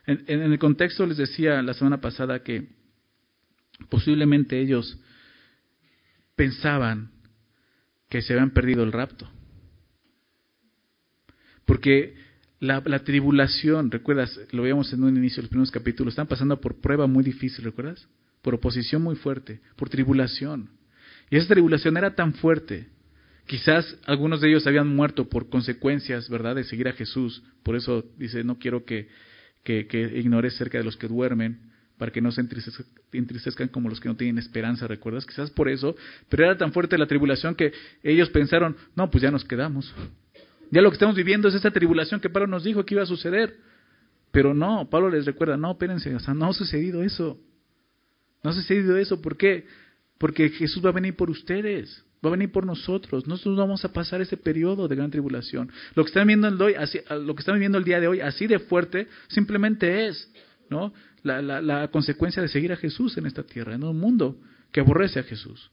[0.06, 2.70] En, en, el contexto les decía la semana pasada que
[3.90, 5.00] posiblemente ellos
[6.36, 7.12] pensaban
[8.10, 9.30] que se habían perdido el rapto.
[11.66, 12.16] Porque
[12.62, 14.40] la, tribulación, ¿recuerdas?
[14.52, 17.66] Lo veíamos en un inicio de los primeros capítulos, están pasando por prueba muy difícil,
[17.66, 18.08] ¿recuerdas?
[18.44, 20.70] Por oposición muy fuerte, por tribulación.
[21.32, 22.88] Y esa tribulación era tan fuerte.
[23.48, 27.42] Quizás algunos de ellos habían muerto por consecuencias, ¿verdad?, de seguir a Jesús.
[27.64, 29.10] Por eso dice, no quiero que,
[29.64, 32.42] que, que ignores cerca de los que duermen, para que no se
[33.12, 35.26] entristezcan como los que no tienen esperanza, ¿recuerdas?
[35.26, 35.96] Quizás por eso,
[36.30, 39.94] pero era tan fuerte la tribulación que ellos pensaron, no, pues ya nos quedamos.
[40.72, 43.06] Ya lo que estamos viviendo es esta tribulación que Pablo nos dijo que iba a
[43.08, 43.58] suceder.
[44.32, 47.38] Pero no, Pablo les recuerda, no, espérense, no ha sucedido eso.
[48.44, 49.66] No ha sucedido eso, ¿por qué?
[50.18, 53.28] Porque Jesús va a venir por ustedes, va a venir por nosotros.
[53.28, 55.70] Nosotros vamos a pasar ese periodo de gran tribulación.
[55.94, 58.22] Lo que están viendo el, hoy, así, lo que están viviendo el día de hoy,
[58.22, 60.32] así de fuerte, simplemente es,
[60.70, 60.94] ¿no?
[61.24, 64.38] La, la, la consecuencia de seguir a Jesús en esta tierra, en un mundo
[64.72, 65.70] que aborrece a Jesús.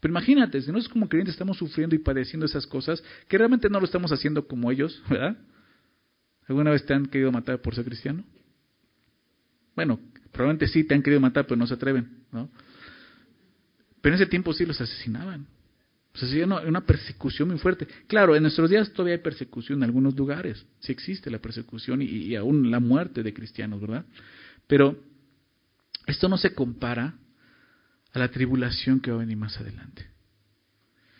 [0.00, 3.78] Pero imagínate, si nosotros como creyentes estamos sufriendo y padeciendo esas cosas, que realmente no
[3.78, 5.36] lo estamos haciendo como ellos, ¿verdad?
[6.48, 8.24] ¿Alguna vez te han querido matar por ser cristiano?
[9.76, 10.00] Bueno,
[10.32, 12.50] probablemente sí te han querido matar, pero no se atreven, ¿no?
[14.00, 15.46] Pero en ese tiempo sí los asesinaban.
[16.14, 17.86] O sea, sí, una, persecución muy fuerte.
[18.08, 20.64] Claro, en nuestros días todavía hay persecución en algunos lugares.
[20.80, 24.04] Sí existe la persecución y aún la muerte de cristianos, ¿verdad?
[24.66, 24.98] Pero
[26.06, 27.14] esto no se compara
[28.12, 30.06] a la tribulación que va a venir más adelante.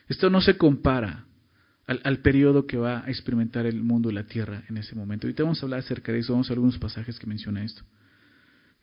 [0.09, 1.27] Esto no se compara
[1.87, 5.27] al, periodo que va a experimentar el mundo y la tierra en ese momento.
[5.27, 7.83] Ahorita vamos a hablar acerca de eso, vamos a algunos pasajes que mencionan esto.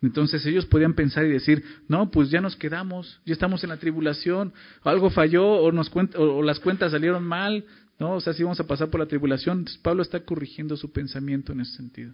[0.01, 3.77] Entonces ellos podían pensar y decir, no, pues ya nos quedamos, ya estamos en la
[3.77, 7.65] tribulación, algo falló o, o, las cuentas salieron mal,
[7.99, 8.13] ¿no?
[8.13, 9.65] O sea, si vamos a pasar por la tribulación.
[9.81, 12.13] Pablo está corrigiendo su pensamiento en ese sentido.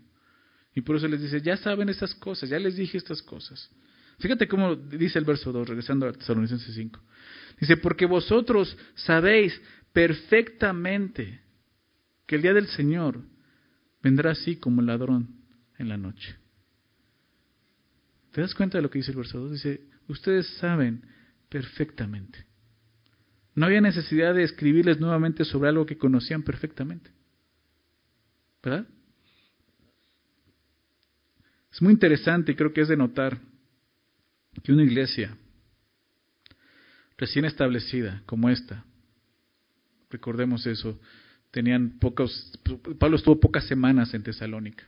[0.75, 3.69] Y por eso les dice, ya saben estas cosas, ya les dije estas cosas.
[4.19, 6.99] Fíjate cómo dice el verso 2, regresando a Tesalonicenses 5.
[7.59, 9.59] Dice, porque vosotros sabéis
[9.91, 11.41] perfectamente
[12.25, 13.21] que el día del Señor
[14.01, 15.29] vendrá así como el ladrón
[15.77, 16.35] en la noche.
[18.31, 19.51] ¿Te das cuenta de lo que dice el verso 2?
[19.51, 21.05] Dice, ustedes saben
[21.49, 22.45] perfectamente.
[23.55, 27.11] No había necesidad de escribirles nuevamente sobre algo que conocían perfectamente.
[28.63, 28.87] ¿Verdad?
[31.71, 33.39] Es muy interesante y creo que es de notar
[34.61, 35.35] que una iglesia
[37.17, 38.85] recién establecida como esta,
[40.09, 40.99] recordemos eso,
[41.51, 42.51] tenían pocos,
[42.99, 44.83] Pablo estuvo pocas semanas en Tesalónica.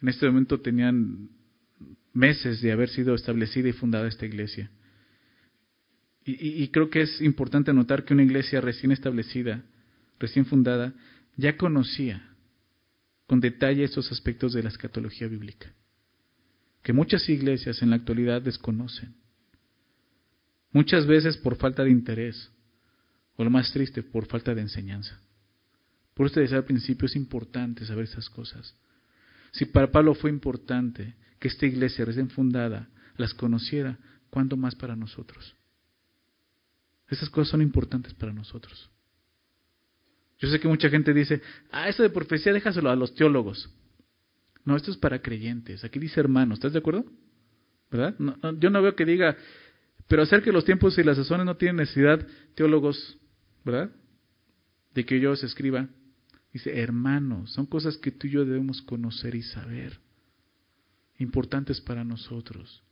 [0.00, 1.30] En este momento tenían
[2.12, 4.70] meses de haber sido establecida y fundada esta iglesia.
[6.24, 9.62] Y, y, creo que es importante notar que una iglesia recién establecida,
[10.18, 10.92] recién fundada,
[11.36, 12.34] ya conocía
[13.28, 15.72] con detalle estos aspectos de la escatología bíblica
[16.86, 19.16] que muchas iglesias en la actualidad desconocen.
[20.70, 22.48] Muchas veces por falta de interés,
[23.34, 25.18] o lo más triste, por falta de enseñanza.
[26.14, 28.76] Por eso decía al principio, es importante saber esas cosas.
[29.50, 33.98] Si para Pablo fue importante que esta iglesia recién fundada las conociera,
[34.30, 35.56] ¿cuánto más para nosotros?
[37.08, 38.88] Esas cosas son importantes para nosotros.
[40.38, 43.68] Yo sé que mucha gente dice, ah, eso de profecía déjaselo a los teólogos.
[44.66, 45.84] No, esto es para creyentes.
[45.84, 47.06] Aquí dice hermano, ¿estás de acuerdo?
[47.90, 48.16] ¿Verdad?
[48.58, 49.36] yo no veo que diga,
[50.08, 52.26] pero acerca de los tiempos y las sazones no tienen necesidad
[52.56, 53.16] teólogos,
[53.64, 53.92] ¿verdad?
[54.92, 55.88] De que yo os escriba.
[56.52, 60.00] Dice, hermanos, son cosas que tú y yo debemos conocer y saber.
[61.18, 62.82] Importantes para nosotros.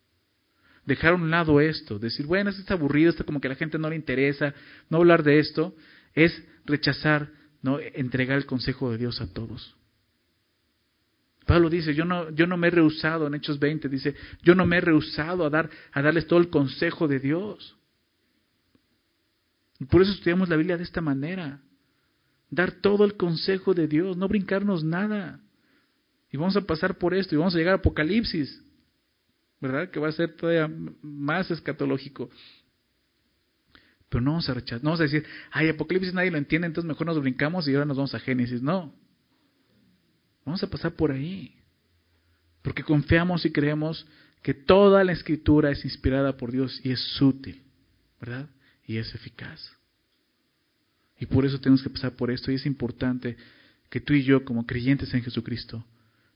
[0.86, 3.56] Dejar a un lado esto, decir, bueno, esto está aburrido, esto como que a la
[3.56, 4.54] gente no le interesa,
[4.90, 5.74] no hablar de esto,
[6.14, 7.30] es rechazar,
[7.62, 9.74] no entregar el consejo de Dios a todos.
[11.46, 14.66] Pablo dice, yo no, yo no me he rehusado, en Hechos 20 dice, yo no
[14.66, 17.76] me he rehusado a, dar, a darles todo el consejo de Dios.
[19.90, 21.60] Por eso estudiamos la Biblia de esta manera.
[22.50, 25.40] Dar todo el consejo de Dios, no brincarnos nada.
[26.30, 28.62] Y vamos a pasar por esto y vamos a llegar a Apocalipsis,
[29.60, 29.90] ¿verdad?
[29.90, 30.70] Que va a ser todavía
[31.02, 32.30] más escatológico.
[34.08, 36.88] Pero no vamos a rechazar, no vamos a decir, ay, Apocalipsis nadie lo entiende, entonces
[36.88, 38.62] mejor nos brincamos y ahora nos vamos a Génesis.
[38.62, 38.94] No,
[40.44, 41.54] Vamos a pasar por ahí.
[42.62, 44.06] Porque confiamos y creemos
[44.42, 47.62] que toda la escritura es inspirada por Dios y es útil,
[48.20, 48.48] ¿verdad?
[48.86, 49.72] y es eficaz.
[51.18, 53.36] Y por eso tenemos que pasar por esto y es importante
[53.88, 55.84] que tú y yo como creyentes en Jesucristo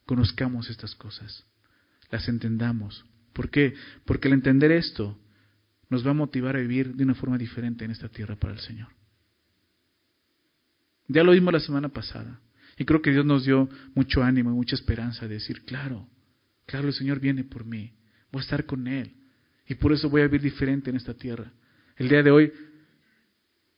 [0.05, 1.45] conozcamos estas cosas,
[2.09, 3.05] las entendamos.
[3.33, 3.75] ¿Por qué?
[4.05, 5.17] Porque al entender esto
[5.89, 8.59] nos va a motivar a vivir de una forma diferente en esta tierra para el
[8.59, 8.87] Señor.
[11.07, 12.39] Ya lo vimos la semana pasada.
[12.79, 16.07] Y creo que Dios nos dio mucho ánimo y mucha esperanza de decir, claro,
[16.65, 17.93] claro, el Señor viene por mí.
[18.31, 19.17] Voy a estar con Él.
[19.67, 21.51] Y por eso voy a vivir diferente en esta tierra.
[21.97, 22.53] El día de hoy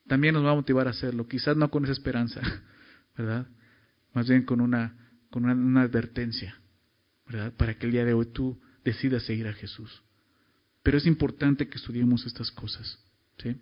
[0.05, 1.27] también nos va a motivar a hacerlo.
[1.27, 2.41] Quizás no con esa esperanza,
[3.17, 3.47] ¿verdad?
[4.13, 4.95] Más bien con una,
[5.31, 6.61] con una, una advertencia,
[7.25, 7.53] ¿verdad?
[7.57, 10.03] Para que el día de hoy tú decidas seguir a Jesús.
[10.83, 13.03] Pero es importante que estudiemos estas cosas.
[13.41, 13.55] ¿sí?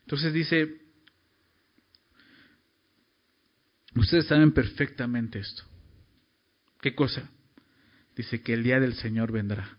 [0.00, 0.87] Entonces dice
[3.98, 5.64] Ustedes saben perfectamente esto.
[6.80, 7.28] ¿Qué cosa?
[8.16, 9.76] Dice que el día del Señor vendrá,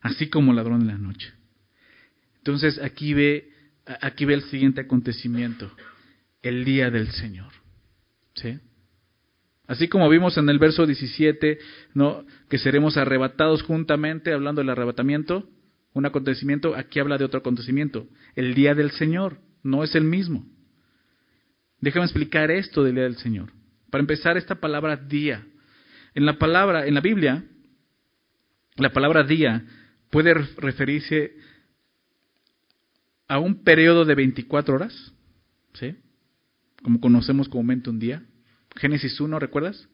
[0.00, 1.32] así como ladrón en la noche.
[2.38, 3.50] Entonces aquí ve,
[4.00, 5.70] aquí ve el siguiente acontecimiento,
[6.42, 7.52] el día del Señor.
[8.34, 8.58] ¿Sí?
[9.66, 11.58] Así como vimos en el verso 17,
[11.94, 12.24] ¿no?
[12.48, 15.48] que seremos arrebatados juntamente, hablando del arrebatamiento,
[15.92, 20.46] un acontecimiento, aquí habla de otro acontecimiento, el día del Señor, no es el mismo.
[21.80, 23.52] Déjame explicar esto del día del Señor.
[23.90, 25.46] Para empezar, esta palabra día.
[26.14, 27.44] En la palabra, en la Biblia,
[28.76, 29.64] la palabra día
[30.10, 31.34] puede referirse
[33.28, 35.12] a un periodo de 24 horas,
[35.74, 35.96] ¿sí?
[36.82, 38.22] Como conocemos comúnmente un día.
[38.76, 39.88] Génesis 1, ¿recuerdas?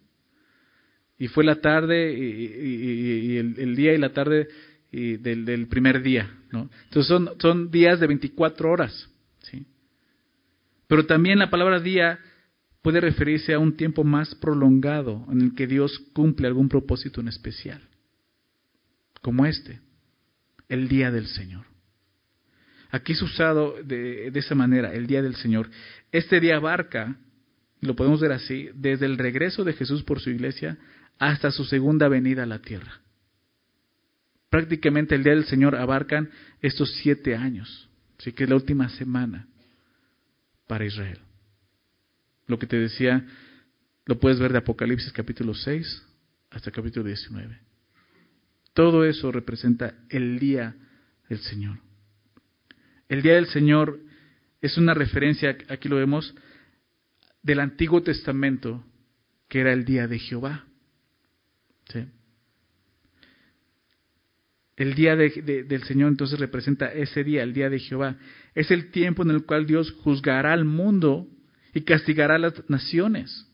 [1.18, 4.49] Y fue la tarde y, el, día y la tarde
[4.90, 6.70] del, del, primer día, ¿no?
[6.85, 9.11] Entonces son, son días de 24 horas.
[10.87, 12.18] Pero también la palabra día
[12.83, 17.29] puede referirse a un tiempo más prolongado en el que Dios cumple algún propósito en
[17.29, 17.83] especial,
[19.20, 19.81] como este,
[20.68, 21.64] el día del Señor.
[22.90, 25.68] Aquí es usado de, esa manera, el día del Señor.
[26.12, 27.16] Este día abarca,
[27.81, 30.79] lo podemos ver así, desde el regreso de Jesús por su iglesia
[31.18, 33.01] hasta su segunda venida a la tierra.
[34.49, 36.31] Prácticamente el día del Señor abarcan
[36.62, 37.88] estos siete años,
[38.20, 39.49] así que es la última semana
[40.66, 41.18] para Israel.
[42.46, 43.26] Lo que te decía,
[44.05, 46.07] lo puedes ver de Apocalipsis capítulo 6
[46.50, 47.59] hasta capítulo 19.
[48.72, 50.76] Todo eso representa el día
[51.29, 51.79] del Señor.
[53.09, 54.00] El día del Señor
[54.61, 56.35] es una referencia, aquí lo vemos,
[57.42, 58.85] del Antiguo Testamento,
[59.48, 60.66] que era el día de Jehová.
[61.92, 62.07] ¿Sí?
[64.76, 68.16] El día del Señor entonces representa ese día, el día de Jehová.
[68.54, 71.26] Es el tiempo en el cual Dios juzgará al mundo
[71.72, 73.46] y castigará a las naciones.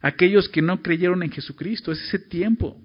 [0.00, 2.80] Aquellos que no creyeron en Jesucristo, es ese tiempo.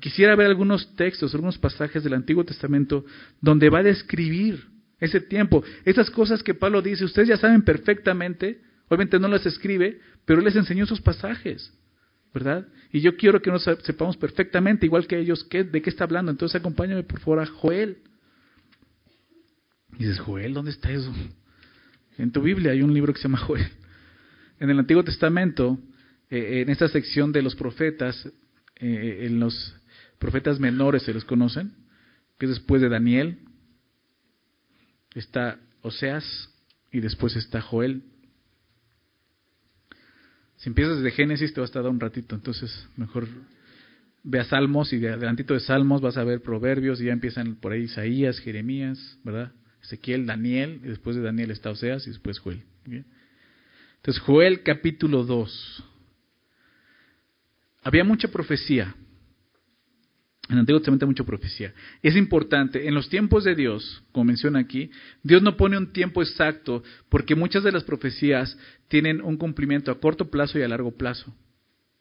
[0.00, 3.04] Quisiera ver algunos textos, algunos pasajes del Antiguo Testamento
[3.40, 4.64] donde va a describir
[5.00, 5.62] ese tiempo.
[5.84, 10.56] Esas cosas que Pablo dice, ustedes ya saben perfectamente, obviamente no las escribe, pero les
[10.56, 11.72] enseñó esos pasajes.
[12.32, 12.66] ¿Verdad?
[12.92, 16.30] Y yo quiero que nos sepamos perfectamente, igual que ellos, ¿qué, de qué está hablando.
[16.30, 17.98] Entonces acompáñame por favor a Joel.
[19.94, 21.12] Y dices, Joel, ¿dónde está eso?
[22.16, 23.66] En tu Biblia hay un libro que se llama Joel.
[24.58, 25.78] En el Antiguo Testamento,
[26.30, 28.26] eh, en esta sección de los profetas,
[28.76, 29.74] eh, en los
[30.18, 31.72] profetas menores se los conocen,
[32.38, 33.38] que es después de Daniel,
[35.14, 36.50] está Oseas
[36.92, 38.04] y después está Joel.
[40.60, 43.26] Si empiezas desde Génesis te va a estar un ratito, entonces mejor
[44.22, 47.72] ve Salmos y de adelantito de Salmos vas a ver Proverbios y ya empiezan por
[47.72, 49.52] ahí Isaías, Jeremías, ¿verdad?
[49.82, 52.62] Ezequiel, Daniel, y después de Daniel está Oseas y después Joel.
[52.84, 55.84] Entonces Joel capítulo 2.
[57.82, 58.94] Había mucha profecía
[60.50, 61.72] en el Antiguo Testamento hay mucha profecía.
[62.02, 64.90] Es importante, en los tiempos de Dios, como menciona aquí,
[65.22, 68.58] Dios no pone un tiempo exacto porque muchas de las profecías
[68.88, 71.32] tienen un cumplimiento a corto plazo y a largo plazo.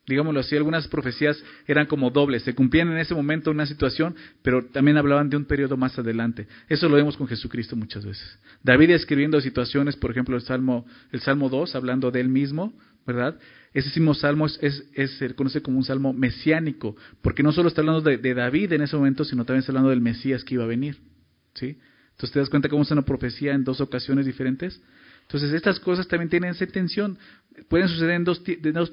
[0.09, 4.65] Digámoslo así, algunas profecías eran como dobles, se cumplían en ese momento una situación, pero
[4.65, 6.47] también hablaban de un periodo más adelante.
[6.67, 8.39] Eso lo vemos con Jesucristo muchas veces.
[8.63, 12.73] David escribiendo situaciones, por ejemplo, el Salmo, el Salmo 2, hablando de él mismo,
[13.05, 13.39] ¿verdad?
[13.71, 14.83] Ese mismo salmo es,
[15.19, 18.97] se conoce como un salmo mesiánico, porque no solo está hablando de, David en ese
[18.97, 20.97] momento, sino también está hablando del Mesías que iba a venir.
[21.53, 21.77] ¿sí?
[22.13, 24.81] Entonces te das cuenta cómo es una profecía en dos ocasiones diferentes.
[25.29, 27.17] Entonces estas cosas también tienen esa intención.
[27.67, 28.43] Pueden suceder en dos,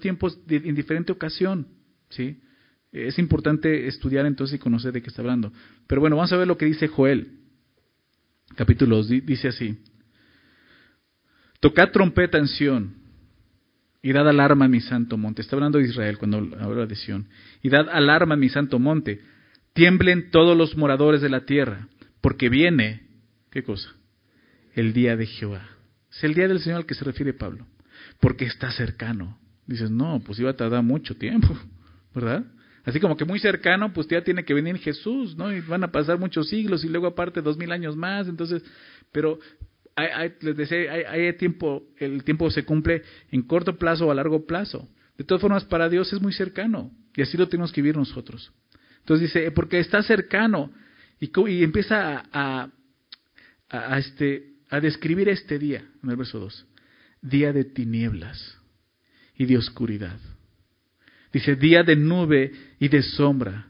[0.00, 1.66] tiempos en diferente ocasión.
[2.10, 2.40] ¿sí?
[2.92, 5.50] Es importante estudiar entonces y conocer de qué está hablando.
[5.86, 7.38] Pero bueno, vamos a ver lo que dice Joel.
[8.54, 9.78] Capítulo 2 dice así.
[11.60, 12.94] Tocad trompeta en Sion
[14.02, 15.40] y dad alarma en mi santo monte.
[15.40, 17.28] Está hablando de Israel cuando habla de Sión.
[17.62, 19.22] Y dad alarma en mi santo monte.
[19.72, 21.88] Tiemblen todos los moradores de la tierra,
[22.20, 23.08] porque viene,
[23.50, 23.96] ¿qué cosa?
[24.76, 25.75] el día de Jehová.
[26.16, 27.66] Es el día del Señor al que se refiere Pablo,
[28.20, 29.38] porque está cercano.
[29.66, 31.48] Dices, no, pues iba a tardar mucho tiempo,
[32.14, 32.44] ¿verdad?
[32.84, 35.52] Así como que muy cercano, pues ya tiene que venir Jesús, ¿no?
[35.52, 38.62] Y van a pasar muchos siglos y luego aparte dos mil años más, entonces,
[39.12, 39.38] pero
[40.40, 44.88] les decía, hay, tiempo, el tiempo se cumple en corto plazo o a largo plazo.
[45.16, 48.52] De todas formas, para Dios es muy cercano y así lo tenemos que vivir nosotros.
[49.00, 50.70] Entonces dice, porque está cercano
[51.18, 52.68] y, empieza a,
[53.70, 56.66] a, este, a describir este día, en el verso 2,
[57.22, 58.58] día de tinieblas
[59.36, 60.18] y de oscuridad.
[61.32, 63.68] Dice, día de nube y de sombra.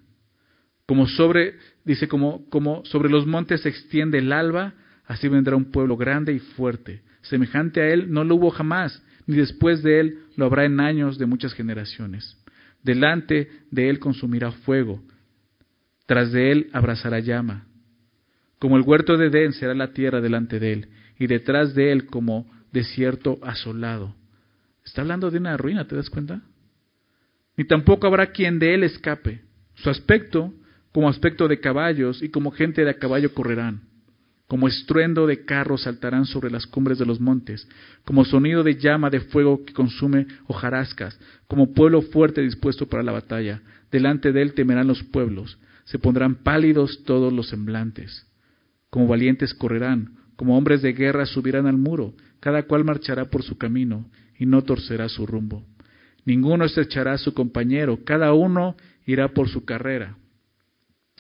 [0.87, 5.73] Como sobre, dice, como, como sobre los montes se extiende el alba, así vendrá un
[5.73, 7.03] pueblo grande y fuerte.
[7.23, 11.19] Semejante a él no lo hubo jamás, ni después de él lo habrá en años
[11.19, 12.37] de muchas generaciones.
[12.83, 15.03] Delante de él consumirá fuego,
[16.07, 17.67] tras de él abrazará llama.
[18.59, 20.89] Como el huerto de Edén será la tierra delante de él,
[21.19, 24.15] y detrás de él como desierto asolado.
[24.85, 26.43] Está hablando de una ruina, ¿te das cuenta?
[27.57, 29.43] Ni tampoco habrá quien de él escape.
[29.75, 30.55] Su aspecto,
[30.93, 33.83] como aspecto de caballos, y como gente de a caballo correrán.
[34.47, 37.69] Como estruendo de carros saltarán sobre las cumbres de los montes,
[38.05, 43.13] como sonido de llama de fuego que consume hojarascas, como pueblo fuerte dispuesto para la
[43.13, 43.61] batalla.
[43.91, 48.25] Delante de él temerán los pueblos, se pondrán pálidos todos los semblantes.
[48.91, 53.59] Como valientes correrán, como hombres de guerra subirán al muro, cada cual marchará por su
[53.59, 55.67] camino y no torcerá su rumbo.
[56.25, 60.17] Ninguno estrechará a su compañero, cada uno irá por su carrera.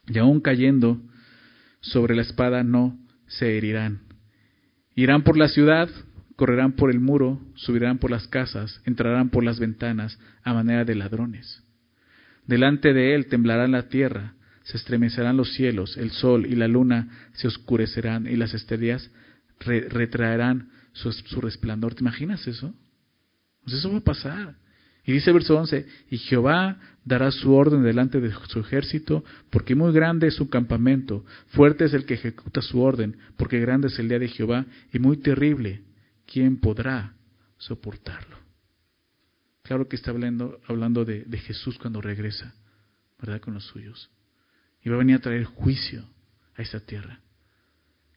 [0.09, 1.01] Y aun cayendo
[1.81, 4.01] sobre la espada no se herirán.
[4.95, 5.89] Irán por la ciudad,
[6.37, 10.95] correrán por el muro, subirán por las casas, entrarán por las ventanas a manera de
[10.95, 11.63] ladrones.
[12.47, 14.35] Delante de él temblará la tierra,
[14.67, 19.09] se estremecerán los cielos, el sol y la luna se oscurecerán y las estrellas
[19.61, 21.95] retraerán su, resplandor.
[21.95, 22.75] ¿Te imaginas eso?
[23.63, 24.57] Pues eso va a pasar.
[25.05, 29.77] Y dice el verso 11, y Jehová dará su orden delante de su ejército, porque
[29.77, 33.97] muy grande es su campamento, fuerte es el que ejecuta su orden, porque grande es
[34.01, 35.85] el día de Jehová, y muy terrible,
[36.27, 37.15] ¿quién podrá
[37.57, 38.37] soportarlo?
[39.63, 42.53] Claro que está hablando, hablando de, de Jesús cuando regresa,
[43.21, 43.41] ¿verdad?
[43.41, 44.11] Con los suyos.
[44.87, 46.05] Y va a venir a traer juicio
[46.55, 47.19] a esta tierra.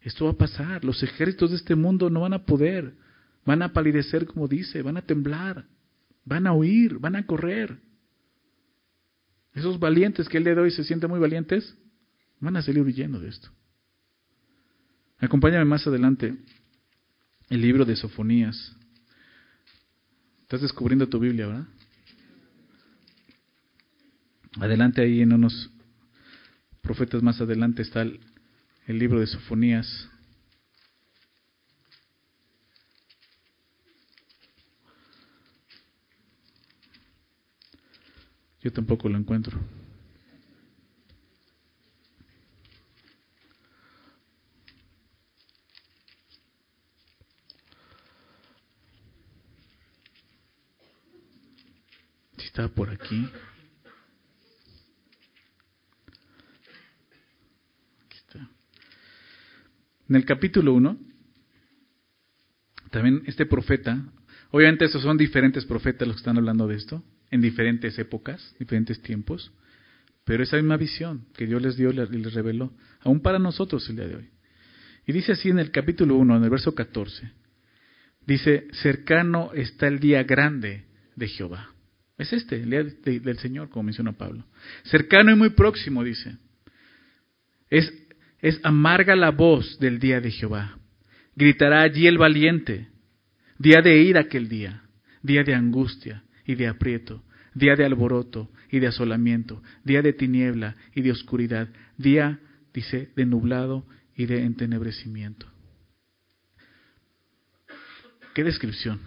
[0.02, 2.94] Esto va a pasar, los ejércitos de este mundo no van a poder,
[3.44, 5.66] van a palidecer como dice, van a temblar.
[6.24, 7.76] Van a huir, van a correr.
[9.52, 11.76] Esos valientes que el día de hoy se sienten muy valientes,
[12.38, 13.50] van a salir huyendo de esto.
[15.18, 16.36] Acompáñame más adelante
[17.48, 18.76] el libro de Sofonías.
[20.42, 21.66] Estás descubriendo tu Biblia, ¿verdad?
[24.60, 25.68] Adelante ahí en unos
[26.82, 28.20] profetas más adelante está el,
[28.86, 30.08] libro de Sofonías.
[38.62, 39.58] Yo tampoco lo encuentro.
[52.36, 52.90] Si está por.
[52.90, 53.30] Aquí
[58.10, 58.48] está.
[60.10, 60.98] En el capítulo 1,
[62.90, 64.12] también este profeta,
[64.50, 69.00] obviamente estos son diferentes profetas los que están hablando de esto, en diferentes épocas, diferentes
[69.02, 69.52] tiempos,
[70.24, 73.96] pero esa misma visión que Dios les dio y les reveló, aún para nosotros el
[73.96, 74.28] día de hoy.
[75.06, 77.30] Y dice así en el capítulo 1, en el verso 14,
[78.26, 81.72] dice, cercano está el día grande de Jehová.
[82.18, 84.44] Es este, el día del Señor, como menciona Pablo.
[84.82, 86.36] Cercano y muy próximo, dice.
[87.70, 87.92] Es,
[88.42, 90.78] es amarga la voz del día de Jehová.
[91.36, 92.88] Gritará allí el valiente.
[93.58, 94.84] Día de ira aquel día,
[95.22, 97.22] día de angustia, y de aprieto,
[97.54, 102.40] día de alboroto y de asolamiento, día de tiniebla y de oscuridad, día,
[102.74, 103.86] dice, de nublado
[104.16, 105.46] y de entenebrecimiento.
[108.34, 109.00] ¿Qué descripción?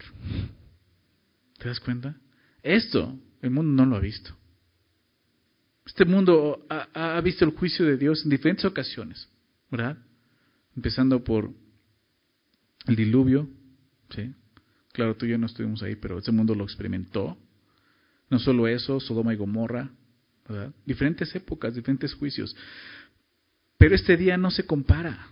[1.58, 2.16] ¿Te das cuenta?
[2.62, 4.36] Esto el mundo no lo ha visto.
[5.86, 9.30] Este mundo ha, ha, visto el juicio de Dios en diferentes ocasiones,
[9.74, 9.98] ¿verdad?
[10.76, 11.50] Empezando por
[12.86, 13.50] el diluvio,
[14.16, 14.32] ¿sí?
[14.92, 17.36] Claro, tú y yo no estuvimos ahí, pero ese mundo lo experimentó.
[18.30, 19.90] No solo eso, Sodoma y Gomorra,
[20.48, 20.72] ¿verdad?
[20.86, 22.56] Diferentes épocas, diferentes juicios.
[23.80, 25.30] Pero este día no se compara.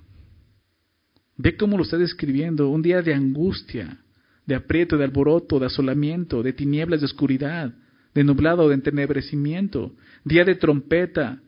[1.37, 3.99] Ve cómo lo está describiendo, un día de angustia,
[4.47, 7.75] de aprieto, de alboroto, de asolamiento, de tinieblas, de oscuridad,
[8.15, 11.43] de nublado, de entenebrecimiento, día de trompeta,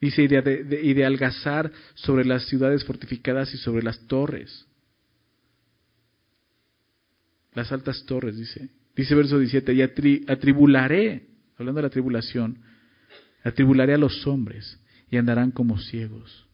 [0.00, 4.66] dice, y de, algazar sobre las ciudades fortificadas y sobre las torres.
[7.52, 8.70] las altas torres, dice.
[8.94, 12.62] Dice verso 17, y atribularé, hablando de la tribulación,
[13.44, 14.78] atribularé a los hombres
[15.10, 16.46] y andarán como ciegos,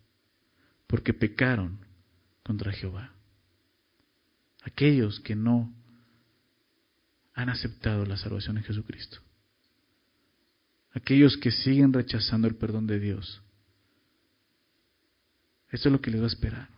[0.86, 1.80] porque pecaron
[2.42, 3.12] contra Jehová.
[4.62, 5.74] Aquellos que no
[7.34, 9.18] han aceptado la salvación en Jesucristo.
[10.96, 13.42] Aquellos que siguen rechazando el perdón de Dios.
[15.70, 16.68] Esto es lo que les va a esperar.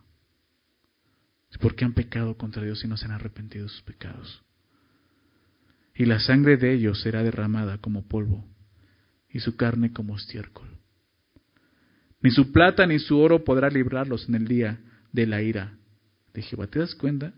[1.49, 4.43] Es porque han pecado contra Dios y no se han arrepentido de sus pecados.
[5.95, 8.45] Y la sangre de ellos será derramada como polvo
[9.29, 10.67] y su carne como estiércol.
[12.21, 14.81] Ni su plata ni su oro podrá librarlos en el día
[15.13, 15.77] de la ira
[16.33, 16.67] de Jehová.
[16.67, 17.33] ¿Te das cuenta?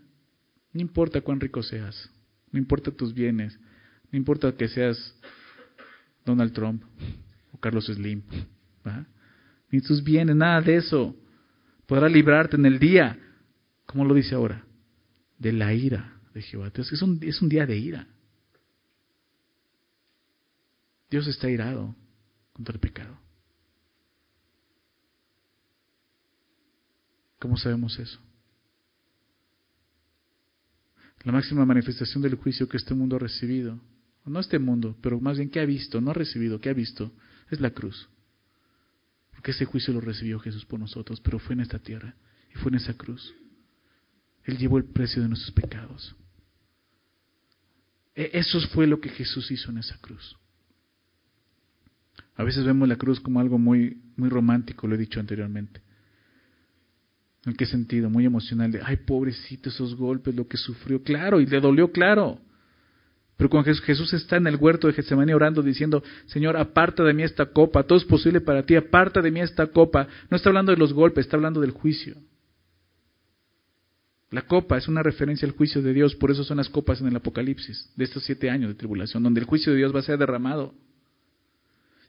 [0.72, 2.10] No importa cuán rico seas,
[2.50, 3.56] no importa tus bienes,
[4.10, 5.14] no importa que seas
[6.24, 6.82] Donald Trump
[7.52, 8.22] o Carlos Slim,
[9.70, 11.16] ni tus bienes, nada de eso
[11.86, 13.18] podrá librarte en el día,
[13.86, 14.64] como lo dice ahora,
[15.38, 16.70] de la ira de Jehová.
[16.74, 18.06] Es un, es un día de ira.
[21.10, 21.94] Dios está irado
[22.52, 23.18] contra el pecado.
[27.38, 28.20] ¿Cómo sabemos eso?
[31.24, 33.78] La máxima manifestación del juicio que este mundo ha recibido,
[34.30, 37.12] no este mundo, pero más bien que ha visto, no ha recibido, que ha visto,
[37.50, 38.08] es la cruz.
[39.32, 42.14] Porque ese juicio lo recibió Jesús por nosotros, pero fue en esta tierra
[42.54, 43.34] y fue en esa cruz.
[44.44, 46.14] Él llevó el precio de nuestros pecados.
[48.14, 50.36] E-, eso fue lo que Jesús hizo en esa cruz.
[52.36, 55.82] A veces vemos la cruz como algo muy, muy romántico, lo he dicho anteriormente.
[57.44, 58.08] ¿En qué sentido?
[58.08, 61.02] Muy emocional, de, ay, pobrecito, esos golpes, lo que sufrió.
[61.02, 62.40] Claro, y le dolió, claro.
[63.36, 67.22] Pero cuando Jesús está en el huerto de Getsemaní orando, diciendo, Señor, aparta de mí
[67.22, 70.06] esta copa, todo es posible para ti, aparta de mí esta copa.
[70.30, 72.16] No está hablando de los golpes, está hablando del juicio.
[74.30, 77.08] La copa es una referencia al juicio de Dios, por eso son las copas en
[77.08, 80.04] el Apocalipsis, de estos siete años de tribulación, donde el juicio de Dios va a
[80.04, 80.74] ser derramado.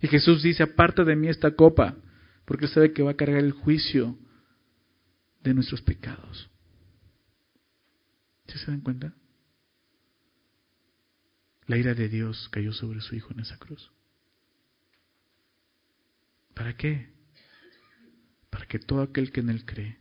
[0.02, 1.96] Y Jesús dice, aparta de mí esta copa,
[2.46, 4.18] porque sabe que va a cargar el juicio
[5.42, 6.50] de nuestros pecados.
[8.48, 9.14] ¿Se dan cuenta?
[11.68, 13.92] La ira de Dios cayó sobre su Hijo en esa cruz.
[16.54, 17.10] ¿Para qué?
[18.50, 19.98] Para que todo aquel que en Él cree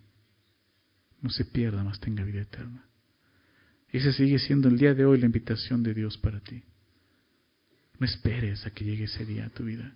[1.22, 2.84] no se pierda, más tenga vida eterna.
[3.92, 6.62] Y ese sigue siendo el día de hoy la invitación de Dios para ti.
[7.98, 9.94] No esperes a que llegue ese día a tu vida.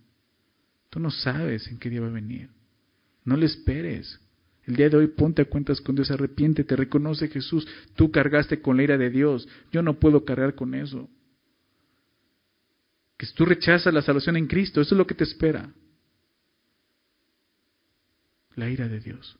[0.90, 2.48] Tú no sabes en qué día va a venir.
[3.24, 4.20] No le esperes.
[4.64, 8.76] El día de hoy ponte a cuentas con Dios, arrepiéntete, reconoce Jesús, tú cargaste con
[8.76, 11.08] la ira de Dios, yo no puedo cargar con eso.
[13.16, 15.70] Que si tú rechazas la salvación en Cristo, eso es lo que te espera.
[18.54, 19.38] La ira de Dios.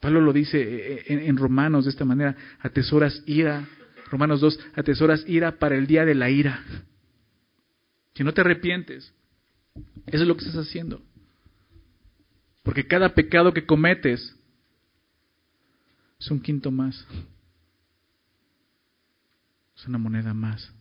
[0.00, 3.66] Pablo lo dice eh, eh, en, Romanos de esta manera, atesoras ira,
[4.10, 6.62] Romanos 2, atesoras ira para el día de la ira.
[8.14, 9.14] Si no te arrepientes,
[10.06, 11.02] eso es lo que estás haciendo.
[12.62, 14.36] Porque cada pecado que cometes
[16.20, 17.06] es un quinto más.
[19.76, 20.72] Es una moneda más.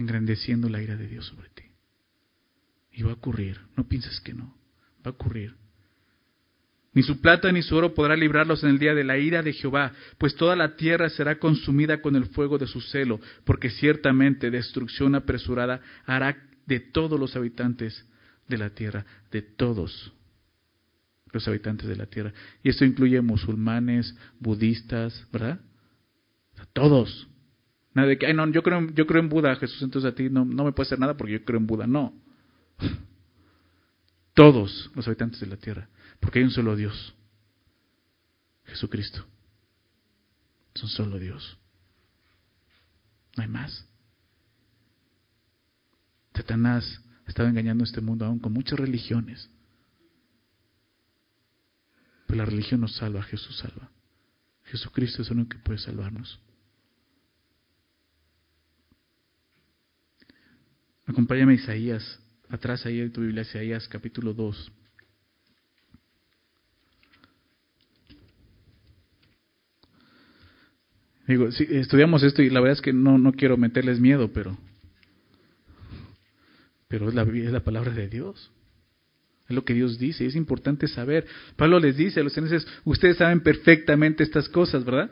[0.00, 1.64] Engrandeciendo la ira de Dios sobre ti.
[2.90, 3.60] Y va a ocurrir.
[3.76, 4.56] No pienses que no.
[5.04, 5.54] Va a ocurrir.
[6.94, 9.52] Ni su plata ni su oro podrá librarlos en el día de la ira de
[9.52, 14.50] Jehová, pues toda la tierra será consumida con el fuego de su celo, porque ciertamente
[14.50, 18.06] destrucción apresurada hará de todos los habitantes
[18.48, 20.14] de la tierra, de todos
[21.30, 22.32] los habitantes de la tierra.
[22.62, 25.60] Y esto incluye musulmanes, budistas, ¿verdad?
[26.72, 27.28] todos.
[27.94, 30.30] Nada de que, ay, no, yo creo, yo creo en Buda, Jesús, entonces a ti
[30.30, 31.86] no, no me puede hacer nada porque yo creo en Buda.
[31.86, 32.14] No.
[34.34, 35.88] Todos los habitantes de la tierra.
[36.20, 37.14] Porque hay un solo Dios.
[38.64, 39.26] Jesucristo.
[40.74, 41.58] Es un solo Dios.
[43.36, 43.86] No hay más.
[46.34, 49.50] Satanás estaba engañando a este mundo aún con muchas religiones.
[52.26, 53.90] Pero la religión nos salva, Jesús salva.
[54.64, 56.40] Jesucristo es el único que puede salvarnos.
[61.10, 64.72] Acompáñame a Isaías, atrás ahí en tu Biblia, Isaías capítulo 2.
[71.26, 74.56] Digo, si estudiamos esto y la verdad es que no, no quiero meterles miedo, pero,
[76.86, 78.52] pero es la, es la palabra de Dios.
[79.48, 81.26] Es lo que Dios dice, es importante saber.
[81.56, 85.10] Pablo les dice a los censes, ustedes saben perfectamente estas cosas, ¿verdad?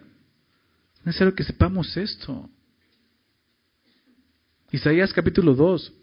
[1.00, 2.48] Es necesario que sepamos esto.
[4.70, 5.94] Isaías capítulo 2.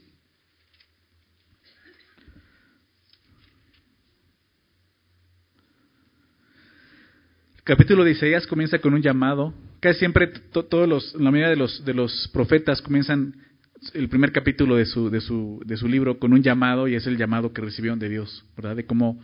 [7.63, 9.53] capítulo de Isaías comienza con un llamado.
[9.81, 13.35] Casi siempre todos los, la mayoría de los, de los profetas comienzan
[13.93, 17.05] el primer capítulo de su, de, su, de su libro con un llamado y es
[17.07, 18.75] el llamado que recibieron de Dios, ¿verdad?
[18.75, 19.19] De cómo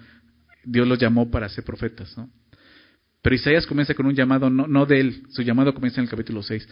[0.65, 2.29] Dios los llamó para ser profetas, ¿no?
[3.21, 6.09] Pero Isaías comienza con un llamado, no, no de él, su llamado comienza en el
[6.09, 6.67] capítulo 6,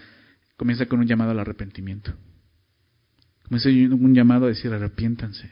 [0.58, 2.14] comienza con un llamado al arrepentimiento.
[3.50, 5.52] Comienza un llamado a decir arrepiéntanse.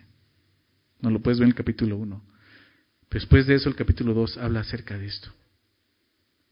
[1.01, 2.23] No lo puedes ver en el capítulo 1.
[3.09, 5.33] Después de eso el capítulo 2 habla acerca de esto,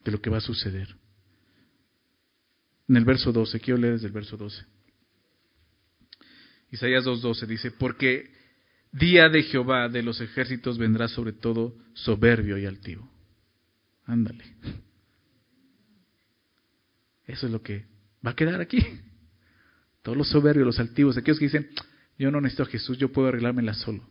[0.03, 0.95] de lo que va a suceder.
[2.87, 4.65] En el verso 12, quiero leer desde el verso 12.
[6.71, 8.31] Isaías 2.12 dice, porque
[8.91, 13.07] día de Jehová de los ejércitos vendrá sobre todo soberbio y altivo.
[14.05, 14.45] Ándale.
[17.25, 17.85] Eso es lo que
[18.25, 18.79] va a quedar aquí.
[20.05, 21.67] Todos los soberbios, los altivos, aquellos que dicen,
[22.19, 24.07] yo no necesito a Jesús, yo puedo arreglármela solo.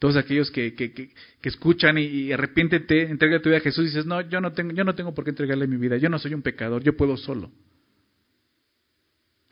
[0.00, 1.12] Todos aquellos que, que, que,
[1.42, 4.72] escuchan y, y, arrepiéntete, entrega tu vida a Jesús y dices, no, yo no, tengo,
[4.72, 7.16] yo no tengo por qué entregarle mi vida, yo no soy un pecador, yo puedo
[7.16, 7.52] solo.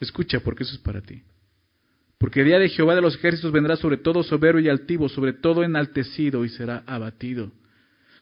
[0.01, 1.23] Escucha, porque eso es para ti.
[2.19, 5.35] Porque el día de Jehová de los ejércitos vendrá sobre todo soberbio y altivo, sobre
[5.35, 7.53] todo enaltecido y será abatido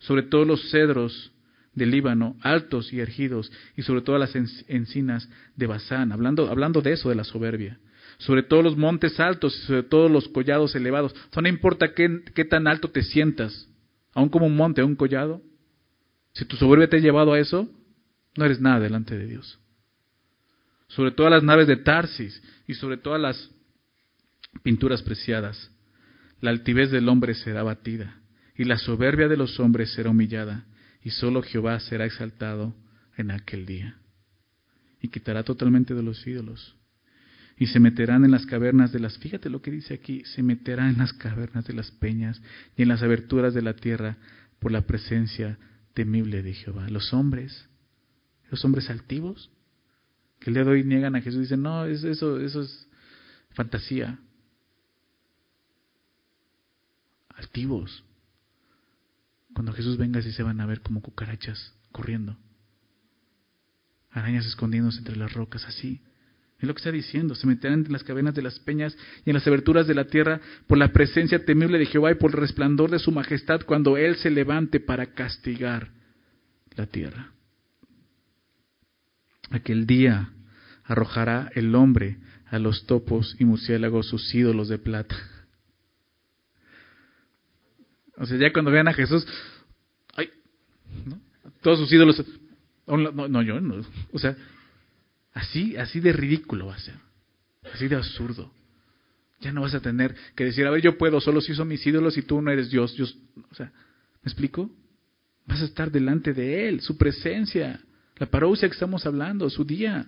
[0.01, 1.33] sobre todos los cedros
[1.75, 4.35] del Líbano, altos y ergidos, y sobre todas las
[4.69, 7.79] encinas de Bazán, hablando, hablando de eso, de la soberbia,
[8.19, 11.15] sobre todos los montes altos y sobre todos los collados elevados.
[11.35, 13.69] no importa qué, qué tan alto te sientas,
[14.13, 15.43] aún como un monte o un collado,
[16.33, 17.69] si tu soberbia te ha llevado a eso,
[18.37, 19.59] no eres nada delante de Dios.
[20.89, 23.51] Sobre todas las naves de Tarsis y sobre todas las
[24.63, 25.71] pinturas preciadas,
[26.41, 28.21] la altivez del hombre será batida
[28.57, 30.65] y la soberbia de los hombres será humillada,
[31.05, 32.75] y solo Jehová será exaltado
[33.17, 33.99] en aquel día.
[35.01, 36.77] Y quitará totalmente de los ídolos.
[37.59, 40.89] Y se meterán en las cavernas de las, fíjate lo que dice aquí, se meterán
[40.89, 42.43] en las cavernas de las peñas
[42.77, 44.17] y en las aberturas de la tierra
[44.59, 45.59] por la presencia
[45.93, 46.89] temible de Jehová.
[46.89, 47.69] Los hombres,
[48.51, 49.51] los hombres altivos,
[50.41, 52.89] que el día de hoy niegan a Jesús, dicen, no, eso, eso, es
[53.51, 54.19] fantasía.
[57.37, 58.05] Altivos,
[59.55, 62.37] cuando Jesús venga, así se van a ver como cucarachas corriendo.
[64.11, 66.03] Arañas escondiéndose entre las rocas, así.
[66.59, 67.35] Es lo que está diciendo.
[67.35, 70.41] Se meterán en las cavernas de las peñas y en las aberturas de la tierra
[70.67, 74.17] por la presencia temible de Jehová y por el resplandor de su majestad cuando Él
[74.17, 75.91] se levante para castigar
[76.77, 77.33] la tierra.
[79.51, 80.33] Aquel día
[80.85, 85.17] arrojará el hombre a los topos y murciélagos sus ídolos de plata
[88.17, 89.27] o sea, ya cuando vean a Jesús,
[90.15, 90.31] ay,
[91.05, 91.21] ¿no?
[91.63, 92.23] todos sus ídolos,
[92.87, 94.37] no, no, yo no, o sea,
[95.33, 96.95] así, así de ridículo va a ser,
[97.73, 98.53] así de absurdo.
[99.41, 101.87] Ya no vas a tener que decir, a ver, yo puedo, solo si son mis
[101.87, 102.97] ídolos y tú no eres Dios.
[102.97, 103.19] Dios
[103.51, 104.71] o sea, ¿me explico?
[105.47, 107.81] Vas a estar delante de Él, su presencia,
[108.17, 110.07] la parousia que estamos hablando, su día.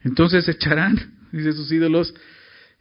[0.00, 2.14] Entonces echarán, dice sus ídolos,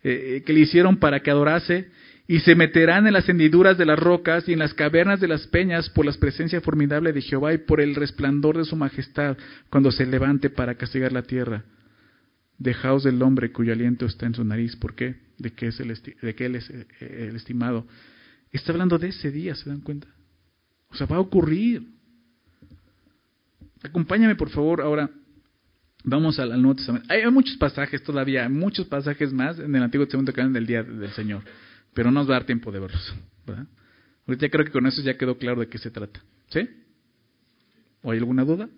[0.04, 1.90] eh, eh, que le hicieron para que adorase,
[2.28, 5.46] y se meterán en las hendiduras de las rocas y en las cavernas de las
[5.48, 9.38] peñas por la presencia formidable de Jehová y por el resplandor de su majestad
[9.70, 11.66] cuando se levante para castigar la tierra.
[12.58, 14.76] Dejaos del hombre cuyo aliento está en su nariz.
[14.78, 15.16] ¿Por qué?
[15.38, 16.86] De que, es el de él es eh,
[17.30, 17.86] el estimado.
[18.52, 20.08] Está hablando de ese día, ¿se dan cuenta?
[20.90, 21.84] O sea, va a ocurrir.
[23.82, 25.10] Acompáñame, por favor, ahora
[26.04, 27.08] Vamos al, Nuevo Testamento.
[27.12, 30.84] Hay, muchos pasajes todavía, muchos pasajes más en el Antiguo Testamento que hablan del día
[30.84, 31.44] del Señor,
[31.94, 33.16] pero no nos va a dar tiempo de verlos.
[34.28, 36.22] Ahorita creo que con eso ya quedó claro de qué se trata.
[36.50, 36.70] ¿Sí?
[38.02, 38.70] ¿O hay alguna duda?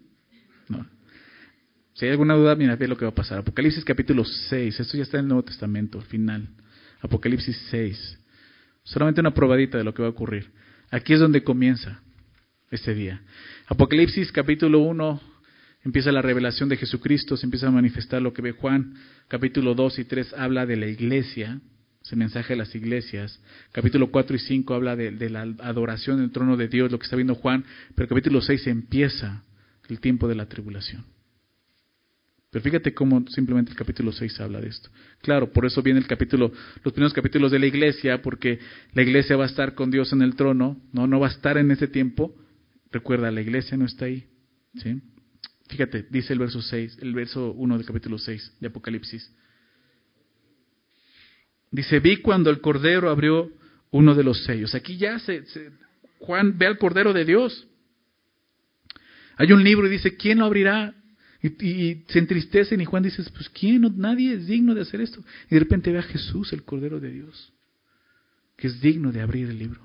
[0.69, 0.85] No.
[1.93, 3.39] Si hay alguna duda, mira, ve lo que va a pasar.
[3.39, 6.47] Apocalipsis capítulo 6, esto ya está en el Nuevo Testamento, al final.
[7.01, 8.19] Apocalipsis 6.
[8.83, 10.51] Solamente una probadita de lo que va a ocurrir.
[10.91, 12.01] Aquí es donde comienza
[12.69, 13.21] este día.
[13.67, 15.21] Apocalipsis capítulo 1,
[15.85, 18.95] empieza la revelación de Jesucristo, se empieza a manifestar lo que ve Juan.
[19.27, 21.61] Capítulo 2 y 3 habla de la iglesia,
[22.03, 23.39] ese mensaje de las iglesias.
[23.71, 27.15] Capítulo 4 y 5 habla de, la adoración del trono de Dios, lo que está
[27.15, 27.63] viendo Juan.
[27.93, 29.43] Pero capítulo 6 empieza
[29.87, 31.05] el tiempo de la tribulación.
[32.49, 34.89] Pero fíjate cómo simplemente el capítulo 6 habla de esto.
[35.21, 36.51] Claro, por eso viene el capítulo,
[36.83, 38.57] los primeros capítulos de la iglesia, porque
[38.93, 41.59] la iglesia va a estar con Dios en el trono, no, no va a estar
[41.59, 42.35] en ese tiempo.
[42.91, 44.25] Recuerda, la iglesia no está ahí.
[44.81, 45.01] ¿sí?
[45.67, 49.31] Fíjate, dice el verso 6, el verso 1 del capítulo 6 de Apocalipsis.
[51.71, 53.51] Dice, vi cuando el Cordero abrió
[53.91, 54.75] uno de los sellos.
[54.75, 55.43] Aquí ya se,
[56.19, 57.67] Juan ve al Cordero de Dios.
[59.37, 60.93] Hay un libro y dice, ¿quién lo abrirá?
[61.41, 63.81] Y, se entristecen y Juan dice, pues ¿quién?
[63.97, 65.23] nadie es digno de hacer esto.
[65.49, 67.53] Y de repente ve a Jesús, el Cordero de Dios,
[68.55, 69.81] que es digno de abrir el libro.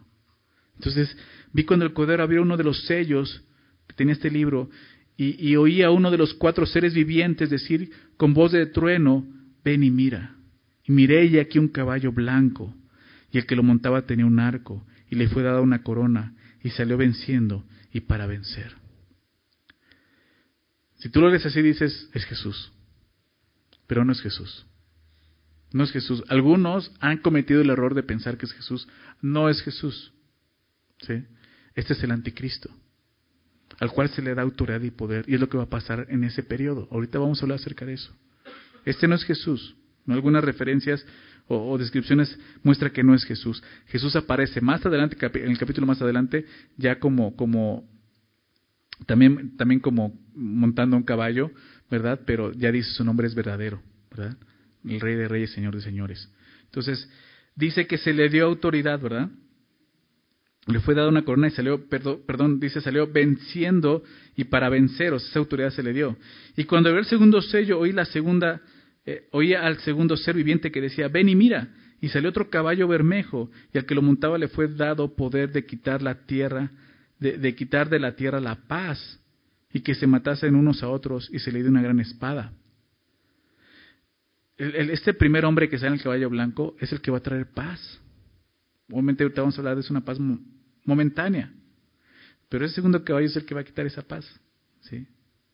[0.76, 1.16] Entonces
[1.53, 3.43] vi cuando el Cordero abrió uno de los sellos
[3.87, 4.70] que tenía este libro
[5.22, 9.26] y, oí a uno de los cuatro seres vivientes decir con voz de trueno,
[9.62, 10.34] ven y mira.
[10.84, 12.74] Y miré y aquí un caballo blanco
[13.30, 16.70] y el que lo montaba tenía un arco y le fue dada una corona y
[16.70, 18.74] salió venciendo y para vencer.
[20.96, 22.72] Si tú lo lees así dices, es Jesús,
[23.86, 24.66] pero no es Jesús.
[25.72, 26.24] No es Jesús.
[26.28, 28.88] Algunos han cometido el error de pensar que es Jesús.
[29.20, 30.12] No es Jesús.
[30.98, 31.24] ¿Sí?
[31.74, 32.70] Este es el anticristo,
[33.81, 36.07] al cual se le da autoridad y poder, y es lo que va a pasar
[36.11, 36.87] en ese periodo.
[36.91, 38.14] Ahorita vamos a hablar acerca de eso.
[38.85, 39.74] Este no es Jesús.
[40.05, 40.14] ¿no?
[40.14, 41.05] Algunas referencias
[41.49, 43.62] o, descripciones muestran que no es Jesús.
[43.87, 46.45] Jesús aparece más adelante, en el capítulo más adelante,
[46.76, 47.89] ya como, como
[49.07, 51.51] también, también como montando un caballo,
[51.91, 52.20] ¿verdad?
[52.24, 54.37] Pero ya dice su nombre es verdadero, ¿verdad?
[54.85, 56.31] El rey de reyes, señor de señores.
[56.66, 57.09] Entonces,
[57.57, 59.31] dice que se le dio autoridad, ¿verdad?
[60.66, 64.02] Le fue dada una corona y salió, perdón, perdón, dice, salió venciendo
[64.36, 66.16] y para venceros, esa autoridad se le dio.
[66.56, 68.61] Y cuando vio el segundo sello, oí la segunda,
[69.06, 71.68] eh, oía al segundo ser viviente que decía, ven y mira.
[72.00, 75.66] Y salió otro caballo bermejo, y al que lo montaba le fue dado poder de
[75.66, 76.70] quitar la tierra,
[77.18, 79.20] de, de quitar de la tierra la paz,
[79.72, 82.52] y que se matasen unos a otros, y se le dio una gran espada
[84.61, 87.46] este primer hombre que sale en el caballo blanco es el que va a traer
[87.46, 87.98] paz.
[88.91, 90.18] Obviamente ahorita vamos a hablar de es una paz
[90.84, 91.53] momentánea.
[92.49, 94.26] Pero ese segundo caballo es el que va a quitar esa paz.
[94.82, 95.07] ¿sí?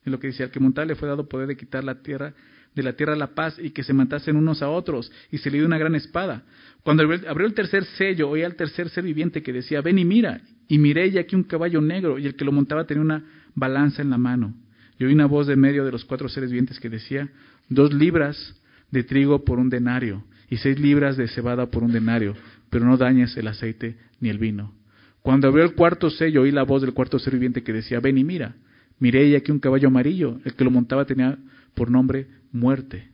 [0.05, 2.33] Es lo que decía, al que montar le fue dado poder de quitar la tierra,
[2.75, 5.13] de la tierra la paz y que se matasen unos a otros.
[5.31, 6.45] Y se le dio una gran espada.
[6.83, 10.41] Cuando abrió el tercer sello, oía al tercer ser viviente que decía, ven y mira.
[10.69, 13.25] Y miré ya aquí un caballo negro y el que lo montaba tenía una
[13.55, 14.55] balanza en la mano.
[14.99, 17.29] Y oí una voz de medio de los cuatro seres vivientes que decía,
[17.69, 18.55] dos libras
[18.91, 22.35] de trigo por un denario y seis libras de cebada por un denario,
[22.71, 24.75] pero no dañes el aceite ni el vino.
[25.23, 28.19] Cuando abrió el cuarto sello, oí la voz del cuarto ser viviente que decía, ven
[28.19, 28.57] y mira.
[28.99, 31.39] Miré y aquí un caballo amarillo, el que lo montaba tenía
[31.75, 33.11] por nombre muerte,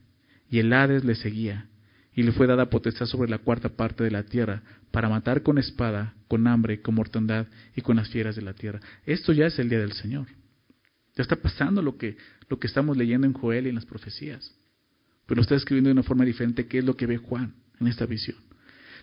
[0.49, 1.67] y el Hades le seguía,
[2.15, 5.59] y le fue dada potestad sobre la cuarta parte de la tierra, para matar con
[5.59, 8.81] espada, con hambre, con mortandad y con las fieras de la tierra.
[9.07, 10.27] Esto ya es el día del Señor.
[11.17, 12.17] Ya está pasando lo que,
[12.49, 14.55] lo que estamos leyendo en Joel y en las profecías
[15.27, 17.87] pero lo está escribiendo de una forma diferente, que es lo que ve Juan en
[17.87, 18.37] esta visión.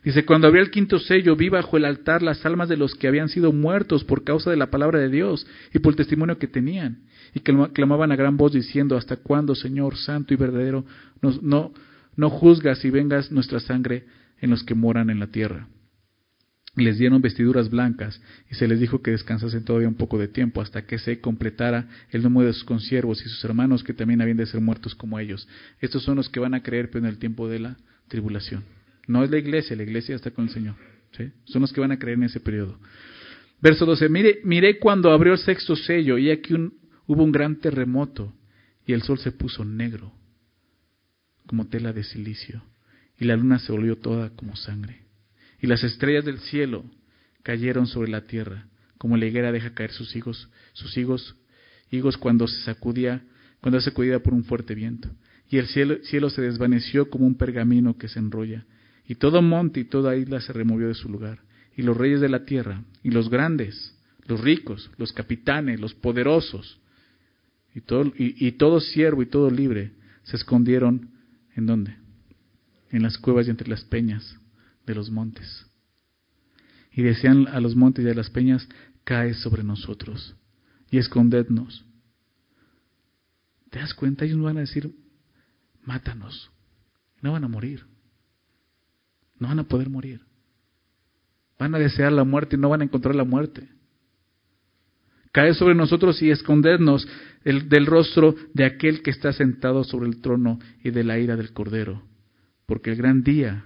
[0.04, 3.08] Dice, cuando abrió el quinto sello, vi bajo el altar las almas de los que
[3.08, 6.48] habían sido muertos por causa de la palabra de Dios y por el testimonio que
[6.48, 10.86] tenían, y que clamaban a gran voz diciendo, ¿hasta cuándo, Señor, santo y verdadero,
[11.22, 11.74] no,
[12.16, 14.06] no juzgas y vengas nuestra sangre
[14.40, 15.68] en los que moran en la tierra?
[16.76, 20.62] les dieron vestiduras blancas y se les dijo que descansasen todavía un poco de tiempo
[20.62, 24.38] hasta que se completara el número de sus consiervos y sus hermanos que también habían
[24.38, 25.48] de ser muertos como ellos.
[25.82, 27.78] Estos son los que van a creer pero en el tiempo de la
[28.08, 28.64] tribulación.
[29.10, 30.76] No es la iglesia, la iglesia está con el Señor.
[31.18, 31.32] ¿sí?
[31.46, 32.80] Son los que van a creer en ese periodo.
[33.62, 34.08] Verso 12.
[34.08, 36.54] Mire, miré cuando abrió el sexto sello y aquí
[37.08, 38.34] hubo un gran terremoto
[38.86, 40.14] y el sol se puso negro
[41.48, 42.64] como tela de silicio
[43.18, 45.10] y la luna se volvió toda como sangre
[45.62, 46.86] y las estrellas del cielo
[47.44, 51.36] cayeron sobre la tierra, como la higuera deja caer sus higos, sus higos,
[51.92, 53.24] higos cuando se sacudía,
[53.62, 55.10] cuando es sacudida por un fuerte viento.
[55.50, 58.66] Y el cielo, cielo se desvaneció como un pergamino que se enrolla,
[59.10, 61.40] y todo monte y toda isla se removió de su lugar,
[61.76, 63.98] y los reyes de la tierra, y los grandes,
[64.28, 66.80] los ricos, los capitanes, los poderosos,
[67.74, 69.94] y todo, y todo siervo y todo libre,
[70.26, 71.10] se escondieron
[71.56, 71.98] en dónde?
[72.92, 74.38] En las cuevas y entre las peñas
[74.86, 75.66] de los montes.
[76.92, 78.70] Y decían a los montes y a las peñas,
[79.04, 80.36] cae sobre nosotros
[80.92, 81.84] y escondednos.
[83.72, 84.26] ¿Te das cuenta?
[84.26, 84.94] Ellos van a decir,
[85.84, 86.52] mátanos.
[87.24, 87.89] No van a morir.
[89.40, 90.22] No van a poder morir.
[91.58, 93.68] Van a desear la muerte y no van a encontrar la muerte.
[95.32, 97.08] Cae sobre nosotros y escondednos
[97.44, 101.36] el, del rostro de aquel que está sentado sobre el trono y de la ira
[101.36, 102.04] del Cordero.
[102.66, 103.66] Porque el gran día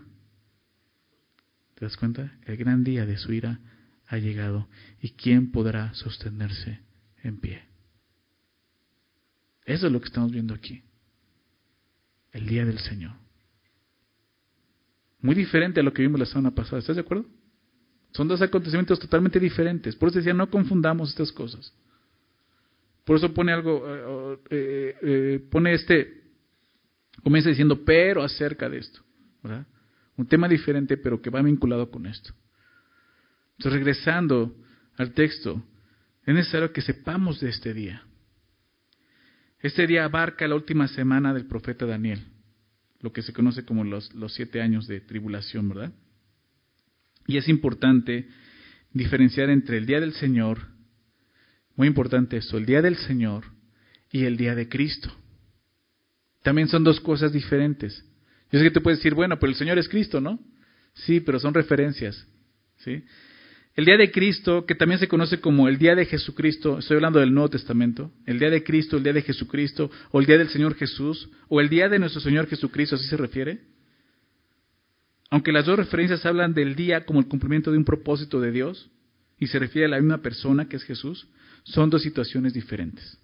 [1.84, 2.38] ¿Te das cuenta?
[2.46, 3.60] El gran día de su ira
[4.08, 4.70] ha llegado.
[5.02, 6.80] ¿Y quién podrá sostenerse
[7.24, 7.64] en pie?
[9.66, 10.82] Eso es lo que estamos viendo aquí.
[12.32, 13.23] El día del Señor.
[15.24, 16.80] Muy diferente a lo que vimos la semana pasada.
[16.80, 17.26] ¿Estás de acuerdo?
[18.12, 19.96] Son dos acontecimientos totalmente diferentes.
[19.96, 21.74] Por eso decía, no confundamos estas cosas.
[23.06, 26.24] Por eso pone algo, eh, eh, eh, pone este,
[27.24, 29.02] comienza diciendo, pero acerca de esto.
[29.42, 29.66] ¿verdad?
[30.18, 32.34] Un tema diferente, pero que va vinculado con esto.
[33.58, 34.54] Entonces, regresando
[34.98, 35.64] al texto,
[36.26, 38.04] es necesario que sepamos de este día.
[39.62, 42.26] Este día abarca la última semana del profeta Daniel,
[43.04, 45.92] lo que se conoce como los, los siete años de tribulación, ¿verdad?
[47.28, 48.28] Y es importante
[48.94, 50.70] diferenciar entre el día del Señor,
[51.76, 53.44] muy importante esto, el día del Señor
[54.10, 55.14] y el día de Cristo.
[56.44, 58.06] También son dos cosas diferentes.
[58.52, 60.40] Yo sé que tú puedes decir, bueno, pero el Señor es Cristo, ¿no?
[60.94, 62.26] Sí, pero son referencias.
[62.78, 63.04] ¿sí?
[63.76, 67.20] El día de Cristo, que también se conoce como el día de Jesucristo, estoy hablando
[67.20, 70.50] del Nuevo Testamento, el día de Cristo, el día de Jesucristo, o el día del
[70.50, 73.62] Señor Jesús, o el día de nuestro Señor Jesucristo, así se refiere.
[75.32, 78.92] Aunque las dos referencias hablan del día como el cumplimiento de un propósito de Dios,
[79.40, 81.28] y se refiere a la misma persona que es Jesús,
[81.64, 83.18] son dos situaciones diferentes.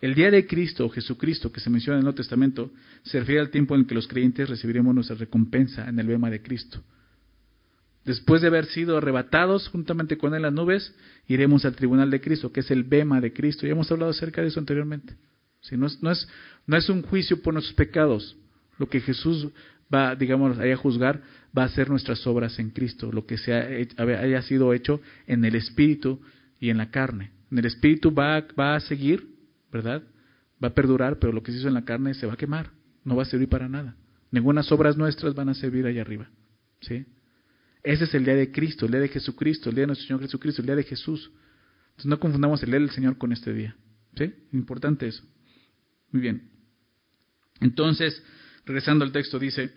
[0.00, 2.70] El día de Cristo o Jesucristo que se menciona en el Nuevo Testamento
[3.02, 6.42] se refiere al tiempo en que los creyentes recibiremos nuestra recompensa en el bema de
[6.42, 6.84] Cristo.
[8.04, 10.94] Después de haber sido arrebatados juntamente con él en las nubes,
[11.26, 13.66] iremos al tribunal de Cristo, que es el bema de Cristo.
[13.66, 15.16] Ya hemos hablado acerca de eso anteriormente.
[15.60, 16.28] Si no, es, no, es,
[16.66, 18.36] no es un juicio por nuestros pecados.
[18.78, 19.48] Lo que Jesús
[19.92, 21.22] va, digamos, a juzgar,
[21.56, 25.54] va a ser nuestras obras en Cristo, lo que sea, haya sido hecho en el
[25.54, 26.20] Espíritu
[26.60, 27.30] y en la carne.
[27.50, 29.26] En el Espíritu va, va a seguir,
[29.72, 30.02] ¿verdad?
[30.62, 32.70] Va a perdurar, pero lo que se hizo en la carne se va a quemar,
[33.04, 33.96] no va a servir para nada.
[34.30, 36.28] Ningunas obras nuestras van a servir allá arriba.
[36.80, 37.06] ¿Sí?
[37.84, 40.22] Ese es el día de Cristo, el día de Jesucristo, el día de nuestro Señor
[40.22, 41.30] Jesucristo, el día de Jesús.
[41.90, 43.76] Entonces no confundamos el día del Señor con este día.
[44.16, 44.32] ¿Sí?
[44.52, 45.22] Importante eso.
[46.10, 46.50] Muy bien.
[47.60, 48.24] Entonces,
[48.64, 49.70] regresando al texto, dice,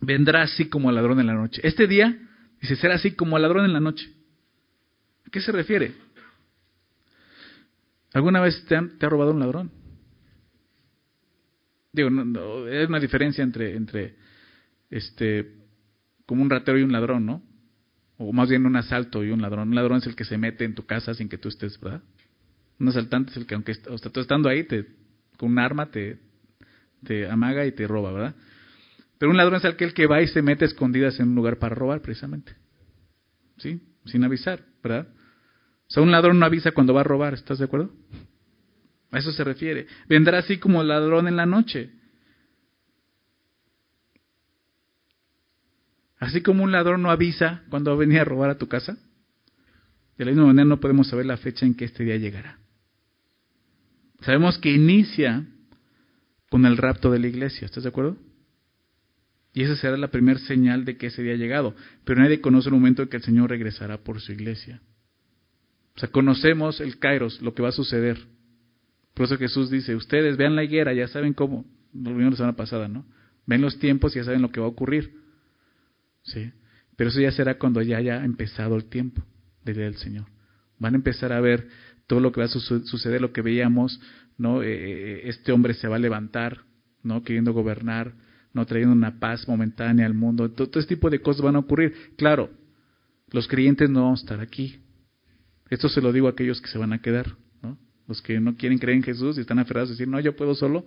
[0.00, 1.60] vendrá así como ladrón en la noche.
[1.62, 2.18] Este día,
[2.60, 4.12] dice, será así como ladrón en la noche.
[5.24, 5.94] ¿A qué se refiere?
[8.12, 9.70] ¿Alguna vez te, te ha robado un ladrón?
[11.92, 14.16] Digo, no, es una diferencia entre, entre
[14.90, 15.57] este,
[16.28, 17.42] como un ratero y un ladrón, ¿no?
[18.18, 19.70] O más bien un asalto y un ladrón.
[19.70, 22.02] Un ladrón es el que se mete en tu casa sin que tú estés, ¿verdad?
[22.78, 24.86] Un asaltante es el que, aunque tú estando ahí, te,
[25.38, 26.18] con un arma te,
[27.02, 28.34] te amaga y te roba, ¿verdad?
[29.16, 31.74] Pero un ladrón es aquel que va y se mete escondidas en un lugar para
[31.74, 32.54] robar, precisamente.
[33.56, 33.80] ¿Sí?
[34.04, 35.08] Sin avisar, ¿verdad?
[35.08, 37.90] O sea, un ladrón no avisa cuando va a robar, ¿estás de acuerdo?
[39.12, 39.86] A eso se refiere.
[40.06, 41.90] Vendrá así como ladrón en la noche.
[46.18, 48.96] Así como un ladrón no avisa cuando va a venir a robar a tu casa,
[50.16, 52.58] de la misma manera no podemos saber la fecha en que este día llegará.
[54.20, 55.46] Sabemos que inicia
[56.50, 58.16] con el rapto de la iglesia, ¿estás de acuerdo?
[59.54, 61.74] Y esa será la primera señal de que ese día ha llegado.
[62.04, 64.80] Pero nadie conoce el momento en que el Señor regresará por su iglesia.
[65.96, 68.18] O sea, conocemos el Kairos, lo que va a suceder.
[69.14, 72.56] Por eso Jesús dice, ustedes vean la higuera, ya saben cómo, lo vimos la semana
[72.56, 73.04] pasada, ¿no?
[73.46, 75.12] Ven los tiempos y ya saben lo que va a ocurrir.
[76.22, 76.52] ¿Sí?
[76.96, 79.22] Pero eso ya será cuando ya haya empezado el tiempo
[79.64, 80.26] del día del Señor.
[80.78, 81.68] Van a empezar a ver
[82.06, 84.00] todo lo que va a suceder, lo que veíamos,
[84.36, 84.62] ¿no?
[84.62, 86.62] Eh, eh, este hombre se va a levantar,
[87.02, 87.22] ¿no?
[87.22, 88.14] Queriendo gobernar,
[88.52, 88.66] ¿no?
[88.66, 90.50] Trayendo una paz momentánea al mundo.
[90.50, 91.94] Todo, todo este tipo de cosas van a ocurrir.
[92.16, 92.50] Claro,
[93.30, 94.80] los creyentes no van a estar aquí,
[95.70, 97.78] esto se lo digo a aquellos que se van a quedar, ¿no?
[98.06, 100.54] Los que no quieren creer en Jesús y están aferrados a decir, no, yo puedo
[100.54, 100.86] solo,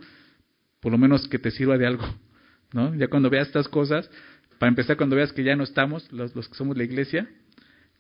[0.80, 2.06] por lo menos que te sirva de algo,
[2.74, 2.96] ¿no?
[2.96, 4.10] Ya cuando veas estas cosas,
[4.62, 7.28] para empezar, cuando veas que ya no estamos, los, que somos la iglesia,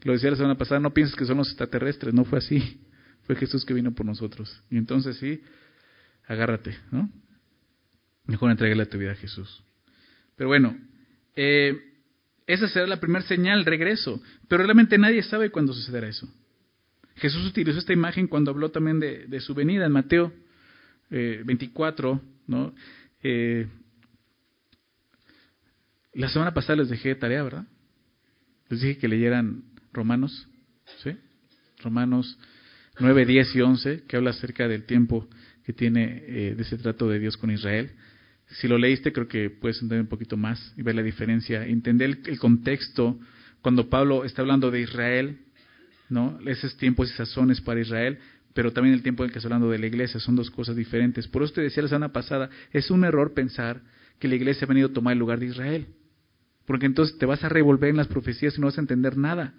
[0.04, 2.80] lo decía la semana pasada, no pienses que son los extraterrestres, no fue así,
[3.24, 4.62] fue Jesús que vino por nosotros.
[4.70, 5.42] Y entonces sí,
[6.28, 7.10] agárrate, ¿no?
[8.28, 9.64] Mejor entregarle tu vida a Jesús.
[10.36, 10.78] Pero bueno,
[11.36, 11.82] eh,
[12.46, 14.22] esa será la primera señal, regreso.
[14.48, 16.32] Pero realmente nadie sabe cuándo sucederá eso.
[17.16, 20.32] Jesús utilizó esta imagen cuando habló también de, su venida en Mateo
[21.10, 22.76] 24, eh, ¿no?
[23.24, 23.68] Eh,
[26.14, 27.66] la semana pasada les dejé tarea, ¿verdad?
[28.70, 30.48] Les dije que leyeran Romanos,
[31.04, 31.16] ¿sí?
[31.84, 32.38] Romanos
[33.00, 35.28] 9, 10 y 11, que habla acerca del tiempo
[35.64, 37.92] que tiene eh, de ese trato de Dios con Israel.
[38.48, 42.20] Si lo leíste, creo que puedes entender un poquito más y ver la diferencia, entender
[42.26, 43.20] el contexto
[43.62, 45.40] cuando Pablo está hablando de Israel,
[46.10, 46.40] ¿no?
[46.46, 48.20] Esos tiempos y sazones para Israel,
[48.54, 50.76] pero también el tiempo en el que está hablando de la iglesia, son dos cosas
[50.76, 51.28] diferentes.
[51.28, 53.82] Por eso te decía la semana pasada, es un error pensar
[54.20, 55.88] que la iglesia ha venido a tomar el lugar de Israel,
[56.72, 59.54] porque entonces te vas a revolver en las profecías y no vas a entender nada.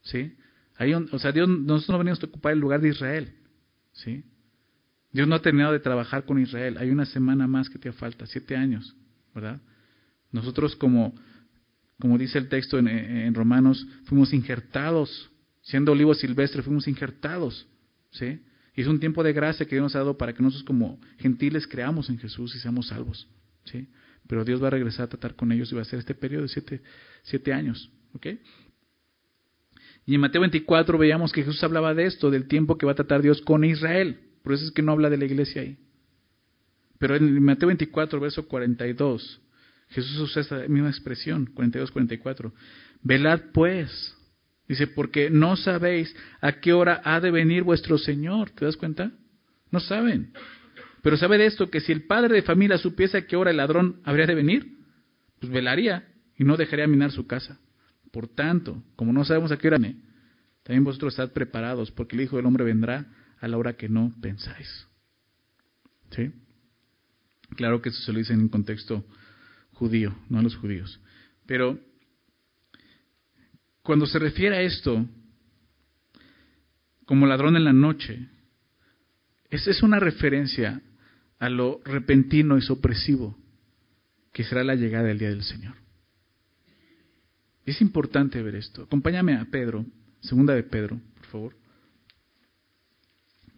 [0.00, 0.34] ¿Sí?
[0.76, 3.34] Hay o sea, Dios, nosotros no venimos a ocupar el lugar de Israel.
[3.92, 4.24] ¿Sí?
[5.12, 6.78] Dios no ha terminado de trabajar con Israel.
[6.78, 8.96] Hay una semana más que te falta, siete años,
[9.34, 9.60] ¿verdad?
[10.30, 11.14] Nosotros como,
[12.00, 15.30] como dice el texto en, Romanos, fuimos injertados
[15.60, 17.68] siendo olivos silvestres, fuimos injertados.
[18.10, 18.40] ¿sí?
[18.74, 20.98] Y es un tiempo de gracia que Dios nos ha dado para que nosotros como
[21.18, 23.28] gentiles creamos en Jesús y seamos salvos.
[23.66, 23.86] ¿sí?
[24.26, 26.42] Pero Dios va a regresar a tratar con ellos y va a hacer este periodo
[26.42, 26.82] de siete,
[27.22, 27.90] siete años.
[28.14, 28.26] ¿ok?
[30.06, 32.96] Y en Mateo 24 veíamos que Jesús hablaba de esto, del tiempo que va a
[32.96, 34.20] tratar Dios con Israel.
[34.42, 35.78] Por eso es que no habla de la iglesia ahí.
[36.98, 39.40] Pero en Mateo 24, verso 42,
[39.90, 42.52] Jesús usa esta misma expresión, 42-44.
[43.02, 44.16] Velad pues,
[44.68, 48.50] Dice, porque no sabéis a qué hora ha de venir vuestro Señor.
[48.50, 49.10] ¿Te das cuenta?
[49.70, 50.32] No saben.
[51.02, 53.56] Pero sabe de esto, que si el padre de familia supiese a qué hora el
[53.56, 54.78] ladrón habría de venir,
[55.40, 57.58] pues velaría y no dejaría minar su casa.
[58.12, 60.00] Por tanto, como no sabemos a qué hora viene,
[60.62, 63.06] también vosotros estad preparados, porque el Hijo del Hombre vendrá
[63.40, 64.86] a la hora que no pensáis.
[66.10, 66.30] ¿Sí?
[67.56, 69.04] Claro que eso se lo dice en un contexto
[69.72, 71.00] judío, no a los judíos.
[71.46, 71.80] Pero
[73.82, 75.04] cuando se refiere a esto,
[77.06, 78.28] como ladrón en la noche,
[79.50, 80.80] esa es una referencia
[81.42, 83.36] a lo repentino y sopresivo
[84.32, 85.74] que será la llegada del día del Señor.
[87.66, 88.84] Es importante ver esto.
[88.84, 89.84] Acompáñame a Pedro,
[90.20, 91.56] segunda de Pedro, por favor.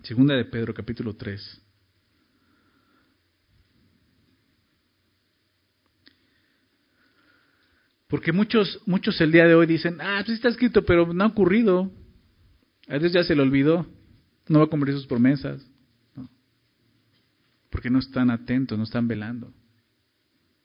[0.02, 1.60] Segunda de Pedro, capítulo 3.
[8.08, 11.26] Porque muchos, muchos el día de hoy dicen, ah, pues está escrito, pero no ha
[11.26, 11.92] ocurrido.
[12.88, 13.86] A Dios ya se le olvidó,
[14.48, 15.73] no va a cumplir sus promesas.
[17.74, 19.52] Porque no están atentos, no están velando.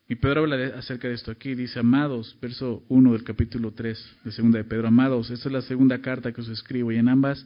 [0.07, 4.32] Y Pedro habla acerca de esto aquí, dice, amados, verso 1 del capítulo 3 de
[4.32, 7.43] segunda de Pedro, amados, esta es la segunda carta que os escribo, y en ambas,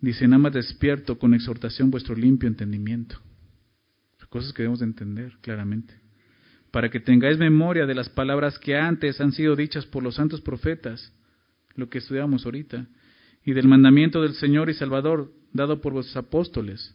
[0.00, 3.20] dice, en ambas despierto con exhortación vuestro limpio entendimiento.
[4.30, 5.92] Cosas que debemos de entender claramente
[6.70, 10.40] para que tengáis memoria de las palabras que antes han sido dichas por los santos
[10.40, 11.12] profetas,
[11.74, 12.86] lo que estudiamos ahorita,
[13.44, 16.94] y del mandamiento del Señor y Salvador dado por vuestros apóstoles,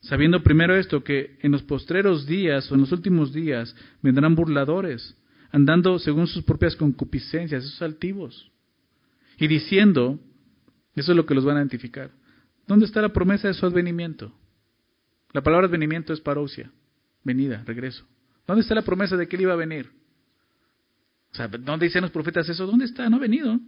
[0.00, 5.16] sabiendo primero esto, que en los postreros días o en los últimos días vendrán burladores,
[5.50, 8.50] andando según sus propias concupiscencias, esos altivos,
[9.38, 10.18] y diciendo,
[10.94, 12.10] eso es lo que los van a identificar,
[12.66, 14.32] ¿dónde está la promesa de su advenimiento?
[15.32, 16.70] La palabra advenimiento es parousia,
[17.22, 18.06] venida, regreso.
[18.46, 19.90] ¿Dónde está la promesa de que él iba a venir?
[21.32, 22.66] O sea, ¿dónde dicen los profetas eso?
[22.66, 23.10] ¿Dónde está?
[23.10, 23.60] No ha venido.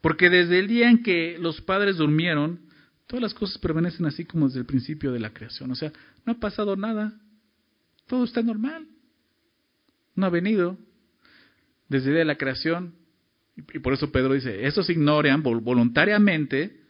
[0.00, 2.60] Porque desde el día en que los padres durmieron,
[3.06, 5.70] todas las cosas permanecen así como desde el principio de la creación.
[5.70, 5.92] O sea,
[6.24, 7.12] no ha pasado nada.
[8.06, 8.86] Todo está normal.
[10.14, 10.78] No ha venido.
[11.88, 12.94] Desde la creación.
[13.56, 16.84] Y por eso Pedro dice, esos ignoran voluntariamente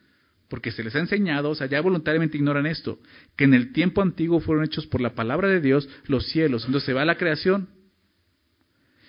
[0.48, 3.00] porque se les ha enseñado, o sea, ya voluntariamente ignoran esto,
[3.36, 6.64] que en el tiempo antiguo fueron hechos por la palabra de Dios los cielos.
[6.64, 7.68] Entonces se va la creación.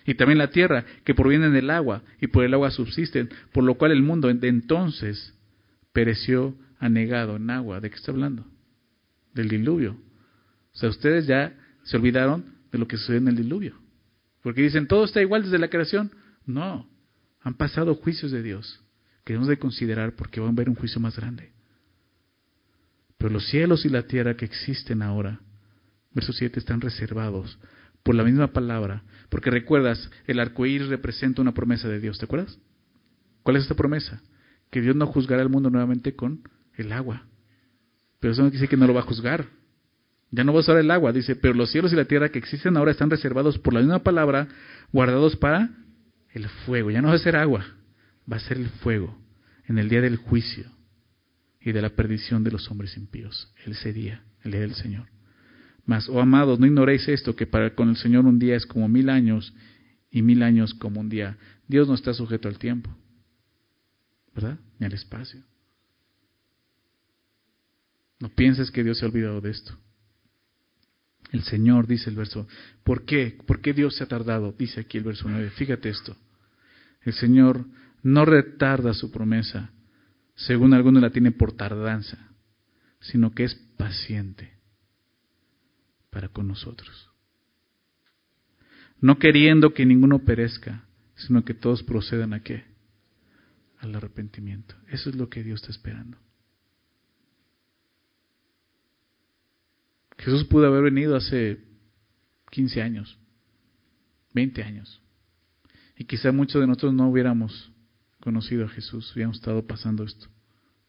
[0.05, 3.75] Y también la tierra, que provienen del agua, y por el agua subsisten, por lo
[3.75, 5.33] cual el mundo de entonces
[5.93, 7.79] pereció anegado en agua.
[7.79, 8.45] ¿De qué está hablando?
[9.33, 9.97] Del diluvio.
[10.73, 11.53] O sea, ustedes ya
[11.83, 13.77] se olvidaron de lo que sucedió en el diluvio.
[14.41, 16.11] Porque dicen, todo está igual desde la creación.
[16.45, 16.87] No,
[17.41, 18.81] han pasado juicios de Dios
[19.23, 21.51] que debemos de considerar porque van a ver un juicio más grande.
[23.17, 25.39] Pero los cielos y la tierra que existen ahora,
[26.11, 27.57] verso 7, están reservados
[28.03, 32.59] por la misma palabra, porque recuerdas, el arcoíris representa una promesa de Dios, ¿te acuerdas?
[33.41, 34.21] ¿Cuál es esta promesa?
[34.69, 36.43] Que Dios no juzgará al mundo nuevamente con
[36.77, 37.23] el agua.
[38.19, 39.45] Pero eso no dice que no lo va a juzgar.
[40.31, 42.39] Ya no va a usar el agua, dice, pero los cielos y la tierra que
[42.39, 44.47] existen ahora están reservados por la misma palabra,
[44.91, 45.69] guardados para
[46.33, 46.91] el fuego.
[46.91, 47.65] Ya no va a ser agua,
[48.31, 49.17] va a ser el fuego
[49.67, 50.65] en el día del juicio
[51.61, 55.07] y de la perdición de los hombres impíos, ese día, el día del Señor.
[55.85, 58.87] Mas, oh amados, no ignoréis esto, que para con el Señor un día es como
[58.87, 59.53] mil años
[60.09, 61.37] y mil años como un día.
[61.67, 62.95] Dios no está sujeto al tiempo,
[64.33, 64.59] ¿verdad?
[64.79, 65.43] Ni al espacio.
[68.25, 69.77] No pienses que Dios se ha olvidado de esto.
[71.31, 72.47] El Señor, dice el verso,
[72.83, 73.37] ¿por qué?
[73.45, 74.51] ¿Por qué Dios se ha tardado?
[74.57, 75.51] Dice aquí el verso 9.
[75.51, 76.17] Fíjate esto.
[77.03, 77.67] El Señor
[78.01, 79.69] no retarda su promesa,
[80.33, 82.31] según algunos la tiene por tardanza,
[82.99, 84.53] sino que es paciente
[86.09, 87.11] para con nosotros.
[89.01, 92.63] No queriendo que ninguno perezca, sino que todos procedan a qué?
[93.77, 94.73] Al arrepentimiento.
[94.87, 96.24] Eso es lo que Dios está esperando.
[100.25, 101.59] Jesús pudo haber venido hace
[102.49, 103.19] 15 años,
[104.33, 104.99] 20 años.
[105.97, 107.71] Y quizá muchos de nosotros no hubiéramos
[108.21, 110.25] conocido a Jesús, habíamos estado pasando esto.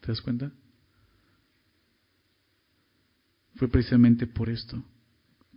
[0.00, 0.52] ¿Te das cuenta?
[3.56, 4.82] Fue precisamente por esto,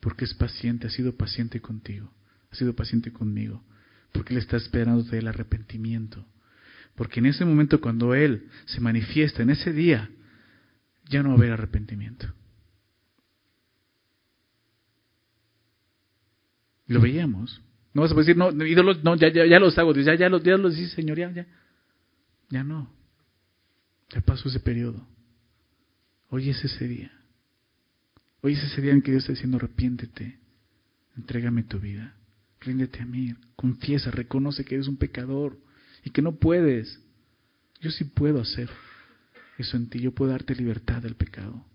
[0.01, 2.11] porque es paciente, ha sido paciente contigo,
[2.51, 3.63] ha sido paciente conmigo,
[4.11, 6.25] porque Él está esperando del arrepentimiento.
[6.95, 10.09] Porque en ese momento cuando Él se manifiesta, en ese día,
[11.07, 12.34] ya no va a haber arrepentimiento.
[16.90, 17.62] Lo veíamos.
[17.94, 20.44] No vas a decir, no, ídolos, no, ya, ya, ya los hago, ya, ya, los,
[20.44, 22.64] ya los dice, Señor, ya, ya.
[22.64, 22.92] No.
[24.10, 25.08] Ya pasó ese periodo.
[26.30, 27.12] Hoy es ese día.
[28.42, 30.40] Hoy es ese día en que Dios está diciendo, arrepiéntete,
[31.16, 32.16] entrégame tu vida,
[32.60, 35.60] ríndete a mí, confiesa, reconoce que eres un pecador
[36.04, 37.00] y que no puedes.
[37.82, 38.70] Yo sí puedo hacer
[39.58, 41.66] eso en ti, yo puedo darte libertad del pecado.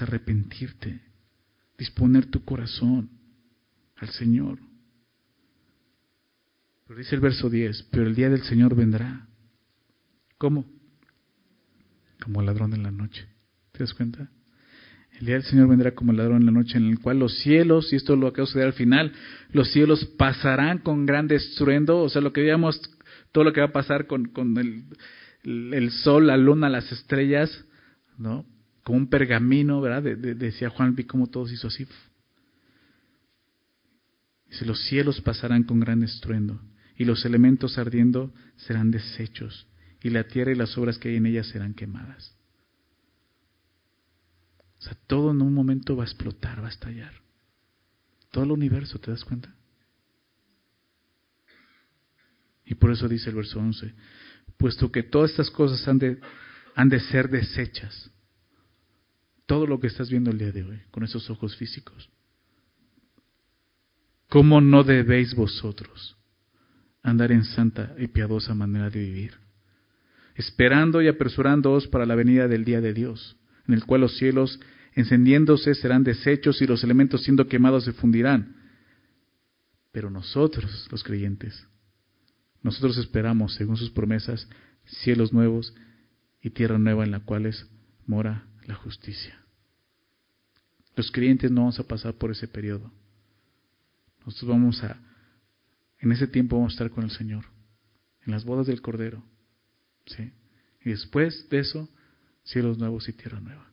[0.00, 1.00] Arrepentirte,
[1.76, 3.10] disponer tu corazón
[3.96, 4.58] al Señor.
[6.86, 9.26] Pero dice el verso 10, pero el día del Señor vendrá.
[10.38, 10.66] ¿Cómo?
[12.22, 13.26] Como ladrón en la noche.
[13.72, 14.28] ¿Te das cuenta?
[15.18, 17.92] El día del Señor vendrá como ladrón en la noche, en el cual los cielos,
[17.92, 19.12] y esto lo acabo de suceder al final,
[19.52, 22.80] los cielos pasarán con gran estruendo, o sea, lo que veíamos,
[23.30, 24.84] todo lo que va a pasar con, con el,
[25.44, 27.64] el, sol, la luna, las estrellas,
[28.18, 28.44] ¿no?
[28.82, 30.02] Como un pergamino, ¿verdad?
[30.16, 31.86] decía Juan, vi cómo todo se hizo así.
[34.48, 36.60] Dice, los cielos pasarán con gran estruendo,
[36.96, 39.66] y los elementos ardiendo serán deshechos,
[40.02, 42.36] y la tierra y las obras que hay en ella serán quemadas.
[44.78, 47.14] O sea, todo en un momento va a explotar, va a estallar.
[48.30, 49.54] Todo el universo, ¿te das cuenta?
[52.64, 53.94] Y por eso dice el verso 11,
[54.56, 56.20] puesto que todas estas cosas han de,
[56.74, 58.10] han de ser desechas.
[59.46, 62.10] Todo lo que estás viendo el día de hoy, con esos ojos físicos.
[64.34, 66.16] ¿Cómo no debéis vosotros
[67.04, 69.34] andar en santa y piadosa manera de vivir?
[70.34, 73.36] Esperando y apresurándoos para la venida del día de Dios,
[73.68, 74.58] en el cual los cielos
[74.94, 78.56] encendiéndose serán deshechos y los elementos siendo quemados se fundirán.
[79.92, 81.68] Pero nosotros, los creyentes,
[82.60, 84.48] nosotros esperamos, según sus promesas,
[84.84, 85.76] cielos nuevos
[86.42, 87.54] y tierra nueva en la cual
[88.04, 89.38] mora la justicia.
[90.96, 92.90] Los creyentes no vamos a pasar por ese periodo.
[94.24, 94.98] Nosotros vamos a,
[95.98, 97.44] en ese tiempo vamos a estar con el Señor,
[98.24, 99.22] en las bodas del Cordero.
[100.06, 100.32] ¿sí?
[100.84, 101.88] Y después de eso,
[102.44, 103.70] cielos nuevos y tierra nueva.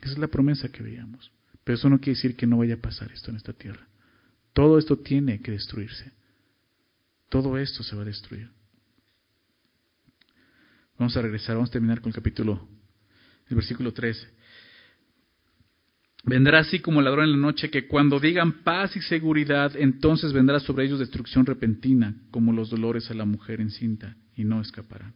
[0.00, 1.30] Esa es la promesa que veíamos.
[1.64, 3.86] Pero eso no quiere decir que no vaya a pasar esto en esta tierra.
[4.52, 6.12] Todo esto tiene que destruirse.
[7.28, 8.50] Todo esto se va a destruir.
[10.98, 12.68] Vamos a regresar, vamos a terminar con el capítulo,
[13.48, 14.28] el versículo 13.
[16.24, 20.60] Vendrá así como ladrón en la noche, que cuando digan paz y seguridad, entonces vendrá
[20.60, 25.14] sobre ellos destrucción repentina, como los dolores a la mujer encinta, y no escaparán.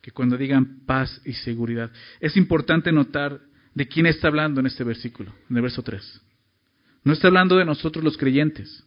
[0.00, 1.90] Que cuando digan paz y seguridad.
[2.20, 3.40] Es importante notar
[3.74, 6.22] de quién está hablando en este versículo, en el verso 3.
[7.02, 8.84] No está hablando de nosotros los creyentes.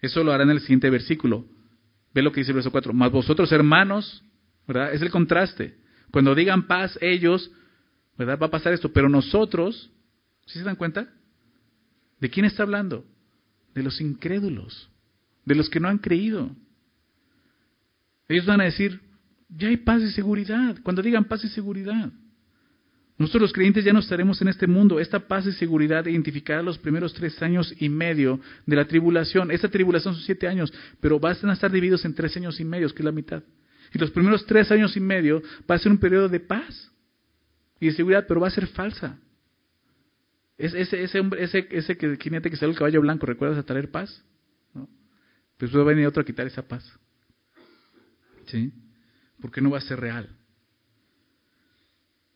[0.00, 1.46] Eso lo hará en el siguiente versículo.
[2.12, 2.92] Ve lo que dice el verso 4.
[2.92, 4.24] Mas vosotros, hermanos,
[4.66, 4.92] ¿verdad?
[4.92, 5.76] Es el contraste.
[6.10, 7.50] Cuando digan paz, ellos,
[8.16, 8.38] ¿verdad?
[8.40, 8.92] Va a pasar esto.
[8.92, 9.90] Pero nosotros,
[10.46, 11.08] ¿sí se dan cuenta?
[12.20, 13.04] ¿De quién está hablando?
[13.74, 14.90] De los incrédulos,
[15.44, 16.50] de los que no han creído.
[18.28, 19.00] Ellos van a decir,
[19.48, 20.76] ya hay paz y seguridad.
[20.82, 22.12] Cuando digan paz y seguridad.
[23.18, 24.98] Nosotros los creyentes ya no estaremos en este mundo.
[24.98, 29.50] Esta paz y seguridad identificará los primeros tres años y medio de la tribulación.
[29.50, 32.88] Esta tribulación son siete años, pero van a estar divididos en tres años y medio,
[32.88, 33.42] que es la mitad.
[33.92, 36.90] Y los primeros tres años y medio va a ser un periodo de paz
[37.80, 39.18] y de seguridad, pero va a ser falsa.
[40.58, 43.64] Es, ese, ese, hombre, ese, ese que, jinete que sale el caballo blanco, ¿recuerdas a
[43.64, 44.22] traer paz?
[44.74, 44.88] ¿No?
[45.58, 46.84] Después va a venir otro a quitar esa paz.
[48.46, 48.72] ¿Sí?
[49.40, 50.36] Porque no va a ser real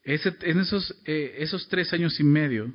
[0.05, 2.73] en esos, eh, esos tres años y medio,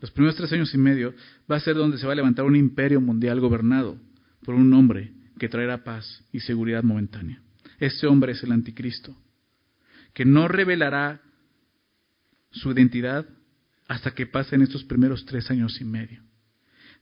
[0.00, 1.12] los primeros tres años y medio,
[1.50, 3.98] va a ser donde se va a levantar un imperio mundial gobernado
[4.44, 7.42] por un hombre que traerá paz y seguridad momentánea.
[7.80, 9.16] Este hombre es el anticristo,
[10.14, 11.20] que no revelará
[12.50, 13.26] su identidad
[13.86, 16.22] hasta que pasen estos primeros tres años y medio.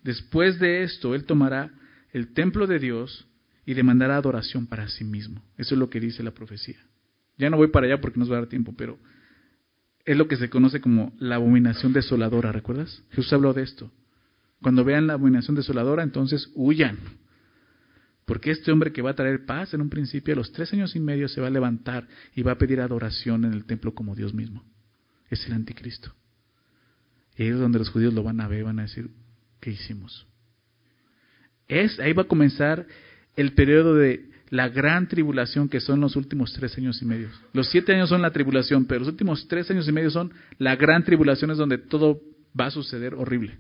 [0.03, 1.73] Después de esto, él tomará
[2.13, 3.27] el templo de Dios
[3.65, 5.43] y demandará adoración para sí mismo.
[5.59, 6.79] Eso es lo que dice la profecía.
[7.37, 8.99] Ya no voy para allá porque nos va a dar tiempo, pero
[10.05, 13.03] es lo que se conoce como la abominación desoladora, ¿recuerdas?
[13.11, 13.91] Jesús habló de esto.
[14.63, 16.99] Cuando vean la abominación desoladora, entonces huyan.
[18.25, 20.95] Porque este hombre que va a traer paz en un principio, a los tres años
[20.97, 24.15] y medio, se va a levantar y va a pedir adoración en el templo como
[24.15, 24.65] Dios mismo.
[25.31, 26.13] Es el anticristo.
[27.37, 29.11] Y ahí es donde los judíos lo van a ver, van a decir,
[29.61, 30.27] ¿qué hicimos?
[31.69, 32.87] Es, ahí va a comenzar
[33.35, 37.29] el periodo de la gran tribulación que son los últimos tres años y medio.
[37.53, 40.77] Los siete años son la tribulación, pero los últimos tres años y medio son la
[40.77, 42.21] gran tribulación, es donde todo
[42.59, 43.59] va a suceder horrible.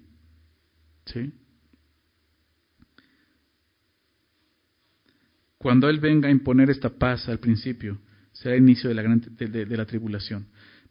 [1.06, 1.32] ¿Sí?
[5.58, 7.98] Cuando Él venga a imponer esta paz al principio,
[8.32, 10.46] será el inicio de la, gran, de, la tribulación.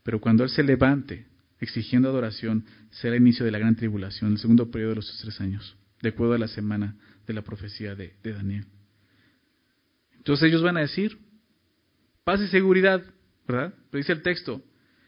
[0.05, 1.25] Pero cuando Él se levante
[1.59, 5.41] exigiendo adoración, será el inicio de la gran tribulación, el segundo periodo de los tres
[5.41, 6.95] años, de acuerdo a la semana
[7.25, 8.67] de la profecía de Daniel.
[10.15, 11.17] Entonces ellos van a decir,
[12.23, 13.03] paz y seguridad,
[13.47, 13.73] ¿verdad?
[13.91, 14.63] Lo dice el texto.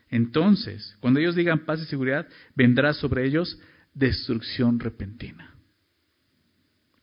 [0.10, 3.60] Entonces, cuando ellos digan paz y seguridad, vendrá sobre ellos
[3.94, 5.57] destrucción repentina.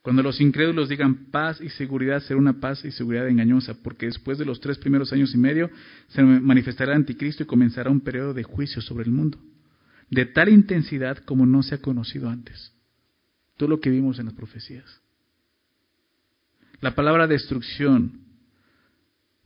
[0.04, 4.36] Cuando los incrédulos digan paz y seguridad, será una paz y seguridad engañosa, porque después
[4.36, 5.70] de los tres primeros años y medio
[6.08, 9.38] se manifestará el anticristo y comenzará un periodo de juicio sobre el mundo,
[10.10, 12.74] de tal intensidad como no se ha conocido antes.
[13.56, 14.84] Todo lo que vimos en las profecías.
[16.82, 18.20] La palabra destrucción,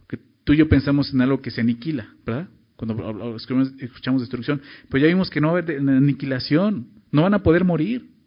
[0.08, 2.48] que tú y yo pensamos en algo que se aniquila, ¿verdad?
[2.74, 3.36] Cuando
[3.80, 7.62] escuchamos destrucción, pero ya vimos que no va a haber aniquilación, no van a poder
[7.62, 8.17] morir.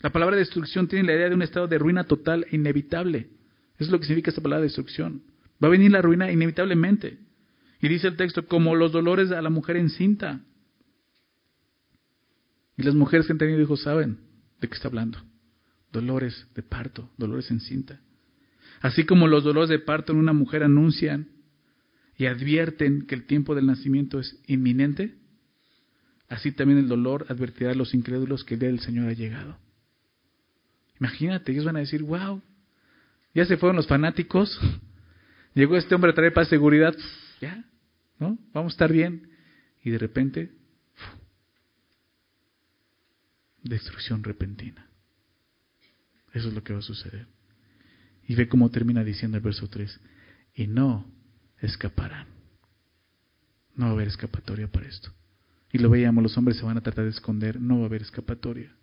[0.00, 3.30] La palabra destrucción tiene la idea de un estado de ruina total e inevitable.
[3.76, 5.22] Eso es lo que significa esta palabra destrucción.
[5.62, 7.18] Va a venir la ruina inevitablemente.
[7.80, 10.40] Y dice el texto, como los dolores a la mujer encinta.
[12.76, 14.18] Y las mujeres que han tenido hijos saben
[14.60, 15.18] de qué está hablando.
[15.92, 18.00] Dolores de parto, dolores en cinta.
[18.80, 21.28] Así como los dolores de parto en una mujer anuncian
[22.18, 25.14] y advierten que el tiempo del nacimiento es inminente,
[26.28, 29.58] así también el dolor advertirá a los incrédulos que el día del Señor ha llegado.
[31.00, 32.42] Imagínate, ellos van a decir, wow,
[33.34, 34.58] ya se fueron los fanáticos,
[35.54, 36.94] llegó este hombre a traer paz, seguridad,
[37.40, 37.64] ya,
[38.18, 38.38] ¿no?
[38.52, 39.30] Vamos a estar bien.
[39.82, 40.50] Y de repente,
[43.62, 44.86] destrucción repentina.
[46.32, 47.26] Eso es lo que va a suceder.
[48.26, 50.00] Y ve cómo termina diciendo el verso 3,
[50.54, 51.06] y no
[51.60, 52.26] escaparán.
[53.74, 55.10] No va a haber escapatoria para esto.
[55.72, 58.02] Y lo veíamos, los hombres se van a tratar de esconder, no va a haber
[58.02, 58.75] escapatoria.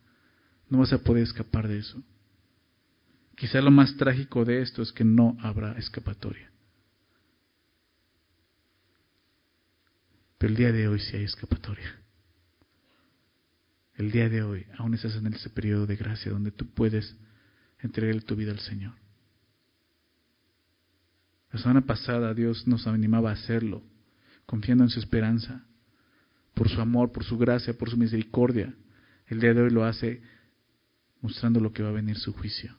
[0.74, 2.01] No vas a poder escapar de eso.
[3.36, 6.49] Quizá lo más trágico de esto es que no habrá escapatoria.
[10.39, 11.95] Pero el día de hoy sí hay escapatoria.
[13.97, 17.15] El día de hoy aún estás en ese periodo de gracia donde tú puedes
[17.78, 18.95] entregar tu vida al Señor.
[21.51, 23.84] La semana pasada Dios nos animaba a hacerlo,
[24.47, 25.67] confiando en su esperanza,
[26.55, 28.74] por su amor, por su gracia, por su misericordia.
[29.28, 30.34] El día de hoy lo hace
[31.24, 32.76] mostrando lo que va a venir su juicio.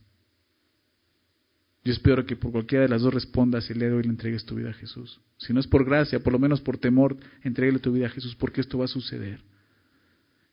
[1.83, 4.45] Yo espero que por cualquiera de las dos respondas el día de hoy le entregues
[4.45, 5.21] tu vida a Jesús.
[5.39, 8.37] Si no es por gracia, por lo menos por temor, entreguele tu vida a Jesús,
[8.37, 9.41] porque esto va a suceder.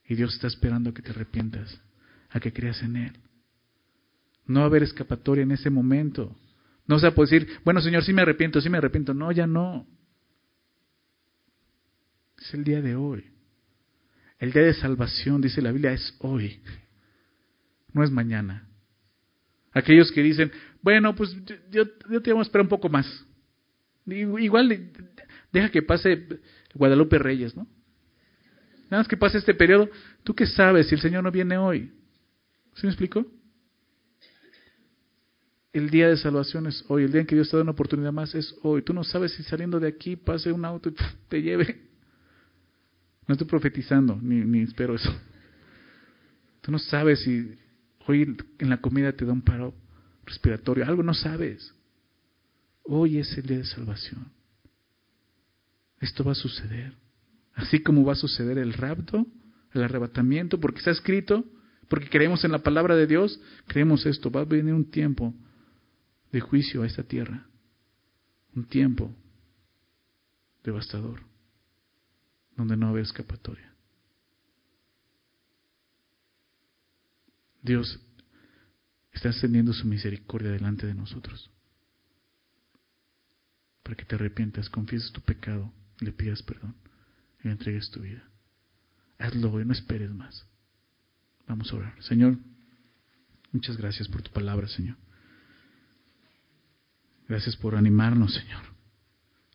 [0.08, 1.80] Y Dios está esperando a que te arrepientas,
[2.32, 3.14] a que creas en Él.
[4.48, 6.36] No va a haber escapatoria en ese momento.
[6.88, 9.14] No se a decir, bueno Señor, sí me arrepiento, sí me arrepiento.
[9.14, 9.86] No, ya no.
[12.38, 13.26] Es el día de hoy.
[14.40, 16.62] El día de salvación, dice la Biblia, es hoy
[17.94, 18.68] no es mañana.
[19.74, 21.36] Aquellos que dicen, bueno, pues
[21.72, 23.26] yo, yo te vamos a esperar un poco más.
[24.06, 24.92] Igual
[25.52, 26.28] deja que pase
[26.74, 27.68] Guadalupe Reyes, ¿no?
[28.90, 29.90] Nada más que pase este periodo.
[30.24, 31.94] ¿Tú qué sabes si el Señor no viene hoy?
[32.76, 33.26] ¿Sí me explico?
[35.72, 38.12] El día de salvación es hoy, el día en que Dios te da una oportunidad
[38.12, 38.82] más es hoy.
[38.82, 40.96] Tú no sabes si saliendo de aquí pase un auto y
[41.30, 41.90] te lleve.
[43.28, 45.10] No estoy profetizando, ni, ni espero eso.
[46.60, 47.58] Tú no sabes si
[48.08, 49.74] Hoy en la comida te da un paro
[50.26, 51.74] respiratorio, algo no sabes.
[52.84, 54.32] Hoy es el día de salvación.
[56.00, 56.94] Esto va a suceder.
[57.54, 59.28] Así como va a suceder el rapto,
[59.74, 61.46] el arrebatamiento, porque está escrito,
[61.90, 64.32] porque creemos en la palabra de Dios, creemos esto.
[64.32, 65.34] Va a venir un tiempo
[66.32, 67.46] de juicio a esta tierra.
[68.56, 69.14] Un tiempo
[70.64, 71.22] devastador,
[72.56, 73.71] donde no haber escapatoria.
[77.62, 78.00] Dios
[79.12, 81.50] está extendiendo su misericordia delante de nosotros.
[83.84, 86.76] Para que te arrepientas, confieses tu pecado, le pidas perdón
[87.44, 88.24] y le entregues tu vida.
[89.18, 90.46] Hazlo hoy, no esperes más.
[91.48, 92.04] Vamos a orar.
[92.04, 92.38] Señor,
[93.52, 94.98] muchas gracias por tu palabra, Señor.
[97.28, 98.64] Gracias por animarnos, Señor.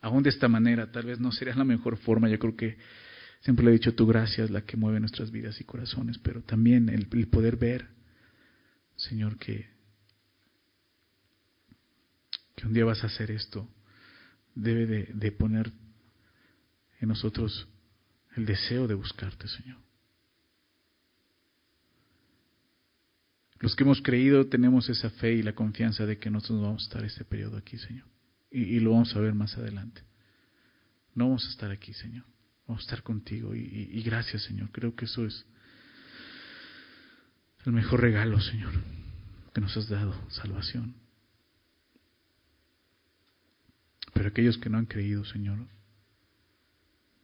[0.01, 2.28] Aún de esta manera, tal vez no sería la mejor forma.
[2.28, 2.78] Yo creo que
[3.41, 6.43] siempre le he dicho, tu gracia es la que mueve nuestras vidas y corazones, pero
[6.43, 7.95] también el, el poder ver
[9.09, 9.69] Señor, que,
[12.57, 13.69] que un día vas a hacer esto,
[14.55, 15.73] debe de, poner
[17.01, 17.69] en nosotros
[18.37, 19.78] el deseo de buscarte, Señor.
[23.59, 26.87] Los que hemos creído tenemos esa fe y la confianza de que nosotros vamos a
[26.87, 28.07] estar este periodo aquí, Señor.
[28.51, 30.03] Y, lo vamos a ver más adelante.
[31.15, 32.24] No vamos a estar aquí, Señor.
[32.66, 33.55] Vamos a estar contigo.
[33.55, 34.70] Y, y gracias, Señor.
[34.73, 35.47] Creo que eso es
[37.66, 38.72] el mejor regalo, Señor,
[39.52, 40.94] que nos has dado, salvación.
[44.14, 45.59] Pero aquellos que no han creído, Señor,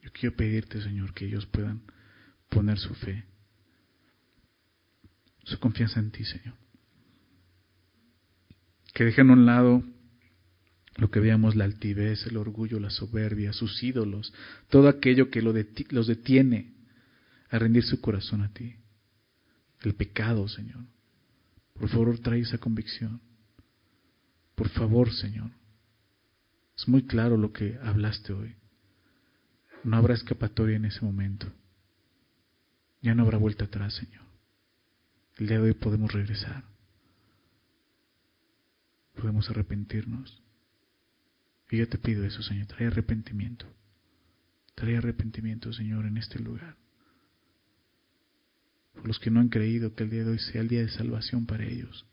[0.03, 1.83] yo quiero pedirte, Señor, que ellos puedan
[2.49, 3.25] poner su fe,
[5.45, 6.55] su confianza en ti, Señor.
[8.93, 9.85] Que dejen a un lado
[10.97, 14.35] lo que veamos, la altivez, el orgullo, la soberbia, sus ídolos,
[14.69, 16.75] todo aquello que los detiene
[17.49, 18.82] a rendir su corazón a ti
[19.85, 20.85] el pecado, Señor,
[21.75, 23.21] Por favor, trae esa convicción.
[24.55, 25.51] Por favor, Señor.
[26.77, 28.55] Es muy claro lo que hablaste hoy.
[29.85, 31.53] No habrá escapatoria en ese momento.
[33.01, 34.23] Ya no habrá vuelta atrás, Señor.
[35.39, 36.65] El día de hoy podemos regresar.
[39.15, 40.43] Podemos arrepentirnos.
[41.71, 42.67] Y yo te pido eso, Señor.
[42.67, 43.67] Trae arrepentimiento.
[44.75, 46.77] Trae arrepentimiento, Señor, en este lugar.
[48.95, 50.89] Por los que no han creído que el día de hoy sea el día de
[50.89, 52.07] salvación para ellos.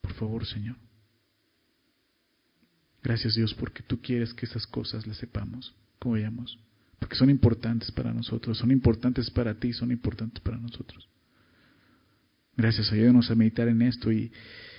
[0.00, 0.76] Por favor, Señor.
[3.02, 6.58] Gracias Dios porque tú quieres que esas cosas las sepamos, como veamos,
[6.98, 11.08] porque son importantes para nosotros, son importantes para ti, son importantes para nosotros.
[12.56, 14.32] Gracias, ayúdanos a meditar en esto y,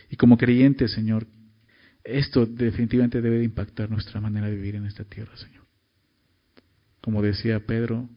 [0.09, 1.25] y como creyentes, Señor,
[2.03, 5.65] esto definitivamente debe de impactar nuestra manera de vivir en esta tierra, Señor.
[7.01, 8.09] Como decía Pedro,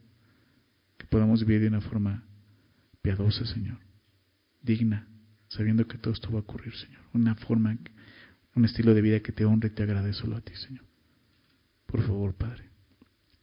[1.13, 2.25] podamos vivir de una forma
[3.03, 3.77] piadosa, Señor,
[4.63, 5.07] digna,
[5.49, 7.03] sabiendo que todo esto va a ocurrir, Señor.
[7.13, 7.77] Una forma,
[8.55, 10.85] un estilo de vida que te honre y te agrade solo a ti, Señor.
[11.85, 12.71] Por favor, Padre,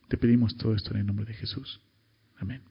[0.08, 1.80] te pedimos todo esto en el nombre de Jesús.
[2.38, 2.64] Amén.